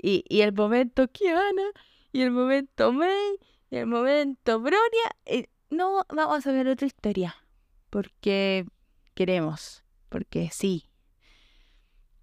y, 0.00 0.24
y 0.28 0.40
el 0.42 0.52
momento 0.52 1.08
Kiana, 1.08 1.70
y 2.12 2.22
el 2.22 2.30
momento 2.30 2.92
Mei, 2.92 3.38
y 3.70 3.76
el 3.76 3.86
momento 3.86 4.60
Bronia, 4.60 5.16
eh, 5.26 5.48
no 5.70 6.04
vamos 6.08 6.46
a 6.46 6.52
ver 6.52 6.68
otra 6.68 6.86
historia. 6.86 7.36
Porque 7.90 8.66
queremos, 9.14 9.84
porque 10.08 10.50
sí. 10.52 10.84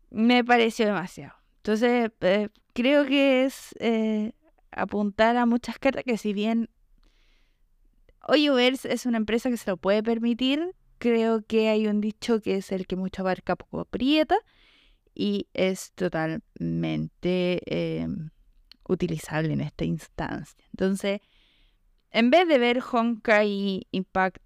Me 0.10 0.44
pareció 0.44 0.86
demasiado. 0.86 1.34
Entonces, 1.58 2.12
eh, 2.22 2.50
creo 2.74 3.06
que 3.06 3.46
es 3.46 3.76
eh, 3.80 4.34
apuntar 4.72 5.36
a 5.38 5.46
muchas 5.46 5.80
cartas 5.80 6.04
que 6.04 6.18
si 6.18 6.34
bien 6.34 6.70
Hoyoverse 8.28 8.92
es 8.92 9.06
una 9.06 9.18
empresa 9.18 9.50
que 9.50 9.58
se 9.58 9.70
lo 9.70 9.78
puede 9.78 10.02
permitir, 10.04 10.76
creo 10.98 11.44
que 11.46 11.70
hay 11.70 11.88
un 11.88 12.02
dicho 12.02 12.42
que 12.42 12.58
es 12.58 12.72
el 12.72 12.88
que 12.88 12.96
mucho 12.96 13.22
abarca 13.22 13.56
poco 13.56 13.82
aprieta 13.82 14.38
y 15.14 15.48
es 15.54 15.92
totalmente 15.94 17.62
em, 17.66 18.30
utilizable 18.88 19.54
en 19.54 19.62
esta 19.62 19.86
instancia. 19.86 20.66
Entonces, 20.72 21.22
en 22.12 22.30
vez 22.30 22.48
de 22.48 22.58
ver 22.60 22.82
Honkai 22.82 23.88
Impact 23.92 24.38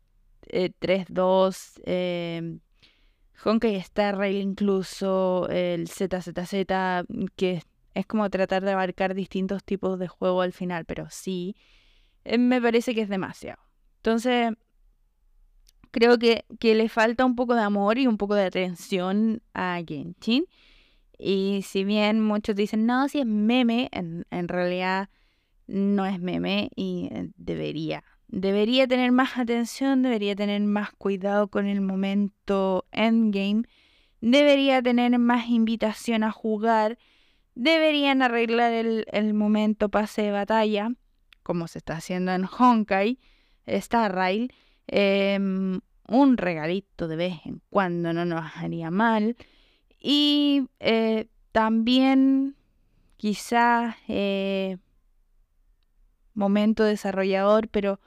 3.2, 0.42 1.82
eh, 1.86 2.38
em, 2.38 2.60
Honkai 3.44 3.76
Star 3.78 4.18
Rail 4.18 4.38
incluso, 4.38 5.48
el 5.50 5.88
ZZZ, 5.88 6.54
que 7.36 7.64
es 7.94 8.06
como 8.06 8.30
tratar 8.30 8.64
de 8.64 8.72
abarcar 8.72 9.14
distintos 9.14 9.64
tipos 9.64 9.98
de 10.00 10.08
juego 10.08 10.42
al 10.42 10.54
final, 10.54 10.86
pero 10.86 11.08
sí, 11.10 11.56
eh, 12.26 12.38
me 12.38 12.62
parece 12.62 12.94
que 12.94 13.02
es 13.02 13.10
demasiado. 13.10 13.62
Entonces, 13.98 14.54
creo 15.92 16.18
que, 16.18 16.46
que 16.60 16.76
le 16.76 16.90
falta 16.90 17.26
un 17.26 17.36
poco 17.36 17.56
de 17.56 17.62
amor 17.62 17.98
y 17.98 18.08
un 18.08 18.18
poco 18.18 18.36
de 18.36 18.46
atención 18.46 19.42
a 19.54 19.82
Genshin. 19.86 20.46
Y 21.18 21.62
si 21.64 21.84
bien 21.84 22.22
muchos 22.22 22.56
dicen, 22.56 22.86
no, 22.86 23.08
si 23.10 23.20
es 23.20 23.26
meme, 23.26 23.90
en, 23.92 24.26
en 24.32 24.48
realidad 24.48 25.10
no 25.68 26.06
es 26.06 26.20
meme 26.20 26.72
y 26.76 27.10
eh, 27.12 27.30
debería. 27.36 28.04
Debería 28.28 28.88
tener 28.88 29.12
más 29.12 29.38
atención, 29.38 30.02
debería 30.02 30.36
tener 30.36 30.62
más 30.62 30.92
cuidado 30.92 31.48
con 31.48 31.66
el 31.66 31.82
momento 31.82 32.86
endgame, 32.92 33.64
debería 34.22 34.82
tener 34.82 35.18
más 35.18 35.50
invitación 35.50 36.24
a 36.24 36.32
jugar, 36.32 36.98
deberían 37.56 38.22
arreglar 38.22 38.72
el, 38.74 39.06
el 39.12 39.34
momento 39.34 39.90
pase 39.90 40.22
de 40.22 40.32
batalla, 40.32 40.92
como 41.44 41.68
se 41.68 41.80
está 41.80 41.94
haciendo 41.94 42.32
en 42.32 42.46
Honkai, 42.46 43.20
Star 43.66 44.14
Rail, 44.14 44.54
em, 44.92 45.80
un 46.08 46.38
regalito 46.38 47.08
de 47.08 47.16
vez 47.16 47.34
en 47.46 47.62
cuando 47.70 48.14
no 48.14 48.26
nos 48.26 48.44
haría 48.56 48.92
mal. 48.92 49.38
Y 50.00 50.68
eh, 50.80 51.28
también 51.52 52.56
quizás 53.18 53.96
eh, 54.08 54.78
momento 56.34 56.84
desarrollador, 56.84 57.68
pero 57.68 58.00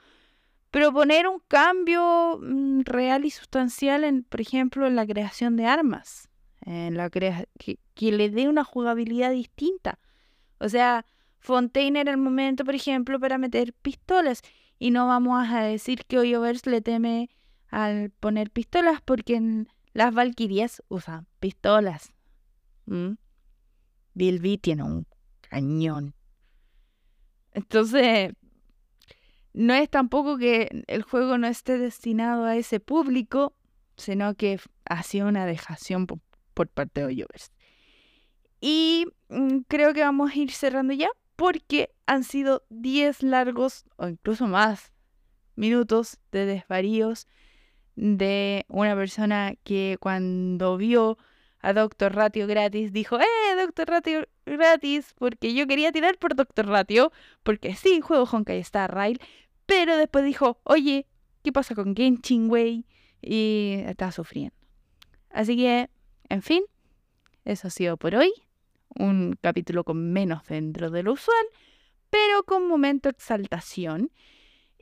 proponer 0.71 1.27
un 1.27 1.39
cambio 1.47 2.39
mm, 2.41 2.81
real 2.81 3.25
y 3.25 3.29
sustancial, 3.29 4.03
en, 4.03 4.23
por 4.23 4.41
ejemplo, 4.41 4.87
en 4.87 4.95
la 4.95 5.05
creación 5.05 5.55
de 5.55 5.67
armas, 5.67 6.29
en 6.65 6.97
la 6.97 7.09
que, 7.09 7.47
que, 7.93 8.11
le 8.11 8.29
dé 8.29 8.49
una 8.49 8.63
jugabilidad 8.63 9.31
distinta. 9.31 9.99
O 10.57 10.67
sea, 10.67 11.05
Fontaine 11.39 12.01
era 12.01 12.11
el 12.11 12.17
momento, 12.17 12.65
por 12.65 12.73
ejemplo, 12.73 13.19
para 13.19 13.37
meter 13.37 13.73
pistolas. 13.73 14.41
Y 14.83 14.91
no 14.91 15.07
vamos 15.07 15.47
a 15.49 15.61
decir 15.61 16.03
que 16.03 16.19
Hoyoverse 16.19 16.69
le 16.69 16.81
teme 16.81 17.29
al 17.69 18.09
poner 18.09 18.51
pistolas 18.51 18.99
porque 19.01 19.35
en 19.35 19.69
las 19.93 20.13
Valkyrias 20.13 20.83
usan 20.89 21.25
pistolas. 21.39 22.11
¿Mm? 22.85 23.13
Bilby 24.13 24.57
tiene 24.57 24.83
un 24.83 25.07
cañón. 25.39 26.15
Entonces, 27.53 28.33
no 29.53 29.73
es 29.73 29.89
tampoco 29.89 30.37
que 30.37 30.83
el 30.87 31.03
juego 31.03 31.37
no 31.37 31.47
esté 31.47 31.77
destinado 31.77 32.43
a 32.43 32.57
ese 32.57 32.81
público, 32.81 33.55
sino 33.95 34.35
que 34.35 34.59
ha 34.83 35.01
sido 35.03 35.29
una 35.29 35.45
dejación 35.45 36.07
por, 36.07 36.67
parte 36.67 36.99
de 36.99 37.05
Hoyoverse. 37.05 37.53
Y 38.59 39.05
mm, 39.29 39.59
creo 39.69 39.93
que 39.93 40.01
vamos 40.01 40.31
a 40.31 40.35
ir 40.35 40.51
cerrando 40.51 40.91
ya 40.91 41.09
porque 41.35 41.93
han 42.05 42.23
sido 42.23 42.63
10 42.69 43.23
largos 43.23 43.85
o 43.97 44.07
incluso 44.07 44.47
más 44.47 44.93
minutos 45.55 46.19
de 46.31 46.45
desvaríos 46.45 47.27
de 47.95 48.65
una 48.69 48.95
persona 48.95 49.53
que 49.63 49.97
cuando 49.99 50.77
vio 50.77 51.17
a 51.59 51.73
Doctor 51.73 52.13
Ratio 52.15 52.47
gratis 52.47 52.91
dijo, 52.91 53.19
¡eh, 53.19 53.55
Doctor 53.57 53.87
Ratio 53.87 54.27
gratis! 54.45 55.13
Porque 55.17 55.53
yo 55.53 55.67
quería 55.67 55.91
tirar 55.91 56.17
por 56.17 56.35
Doctor 56.35 56.67
Ratio, 56.67 57.11
porque 57.43 57.75
sí, 57.75 58.01
juego 58.01 58.25
Honkai 58.25 58.59
Star 58.59 58.93
Rail, 58.93 59.19
pero 59.65 59.95
después 59.97 60.25
dijo, 60.25 60.59
oye, 60.63 61.07
¿qué 61.43 61.51
pasa 61.51 61.75
con 61.75 61.95
Genshin 61.95 62.49
Wei? 62.49 62.85
Y 63.21 63.77
estaba 63.85 64.11
sufriendo. 64.11 64.55
Así 65.29 65.55
que, 65.55 65.89
en 66.27 66.41
fin, 66.41 66.63
eso 67.45 67.67
ha 67.67 67.71
sido 67.71 67.95
por 67.95 68.15
hoy 68.15 68.33
un 68.97 69.37
capítulo 69.41 69.83
con 69.83 70.11
menos 70.11 70.45
dentro 70.45 70.89
de 70.89 71.03
lo 71.03 71.13
usual, 71.13 71.45
pero 72.09 72.43
con 72.43 72.67
momento 72.67 73.09
exaltación. 73.09 74.11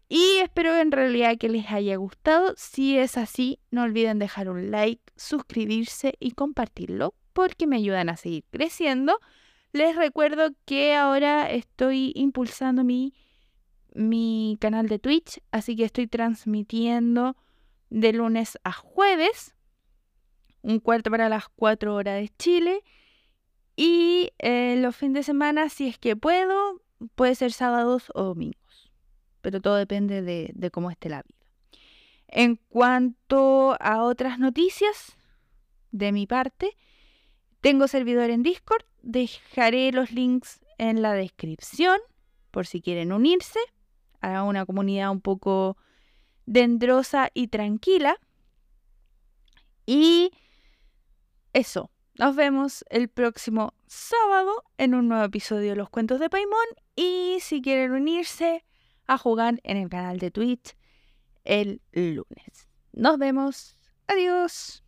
Y 0.10 0.40
espero 0.44 0.76
en 0.76 0.92
realidad 0.92 1.38
que 1.38 1.48
les 1.48 1.72
haya 1.72 1.96
gustado. 1.96 2.54
Si 2.58 2.98
es 2.98 3.18
así, 3.18 3.60
no 3.72 3.84
olviden 3.84 4.20
dejar 4.20 4.50
un 4.50 4.70
like, 4.70 5.02
suscribirse 5.16 6.16
y 6.20 6.32
compartirlo 6.32 7.14
porque 7.32 7.68
me 7.68 7.78
ayudan 7.78 8.10
a 8.10 8.18
seguir 8.18 8.44
creciendo. 8.52 9.20
Les 9.72 9.96
recuerdo 9.96 10.50
que 10.66 10.96
ahora 10.96 11.50
estoy 11.50 12.12
impulsando 12.16 12.84
mi, 12.84 13.14
mi 13.94 14.58
canal 14.60 14.90
de 14.90 15.00
Twitch, 15.00 15.40
así 15.52 15.78
que 15.78 15.86
estoy 15.86 16.08
transmitiendo 16.08 17.38
de 17.90 18.12
lunes 18.12 18.60
a 18.64 18.74
jueves, 18.74 19.56
un 20.62 20.80
cuarto 20.80 21.10
para 21.10 21.30
las 21.30 21.48
4 21.50 21.96
horas 21.96 22.20
de 22.20 22.30
Chile. 22.38 22.84
Y 23.84 24.32
eh, 24.38 24.76
los 24.78 24.96
fines 24.96 25.14
de 25.16 25.24
semana, 25.24 25.70
si 25.70 25.88
es 25.88 25.98
que 25.98 26.16
puedo, 26.16 26.82
puede 27.16 27.34
ser 27.36 27.52
sábados 27.52 28.12
o 28.14 28.24
domingos 28.24 28.62
pero 29.42 29.60
todo 29.60 29.76
depende 29.76 30.22
de, 30.22 30.72
cómo 30.72 30.90
esté 30.90 31.10
la 31.10 31.24
vida. 31.24 31.38
En 32.28 32.56
cuanto 32.70 33.76
a 33.82 34.04
otras 34.04 34.40
noticias, 34.40 35.18
de 35.92 36.14
mi 36.14 36.26
parte, 36.26 36.78
tengo 37.60 37.88
servidor 37.88 38.30
en 38.30 38.44
Discord, 38.44 38.86
dejaré 39.02 39.92
los 39.92 40.12
links 40.12 40.62
en 40.78 41.02
la 41.02 41.14
descripción 41.14 42.00
por 42.50 42.66
si 42.66 42.82
quieren 42.82 43.12
unirse 43.12 43.60
a 44.22 44.44
una 44.44 44.66
comunidad 44.66 45.12
un 45.12 45.20
poco 45.20 45.76
dendrosa 46.46 47.30
y 47.34 47.48
tranquila. 47.48 48.18
Y 49.86 50.32
eso, 51.52 51.92
nos 52.18 52.36
vemos 52.36 52.86
el 52.90 53.10
próximo 53.10 53.74
sábado 53.88 54.64
en 54.78 54.96
un 54.96 55.08
nuevo 55.08 55.24
episodio 55.24 55.72
de 55.72 55.76
Los 55.76 55.90
Cuentos 55.90 56.20
de 56.20 56.30
Paimón. 56.30 56.68
Y 56.96 57.38
si 57.42 57.62
quieren 57.62 57.92
unirse, 57.92 58.64
a 59.08 59.18
jugar 59.18 59.60
en 59.64 59.78
el 59.78 59.90
canal 59.90 60.20
de 60.20 60.32
Twitch 60.32 60.78
el 61.44 61.82
lunes. 61.92 62.70
Nos 62.94 63.18
vemos. 63.18 63.76
Adiós. 64.08 64.81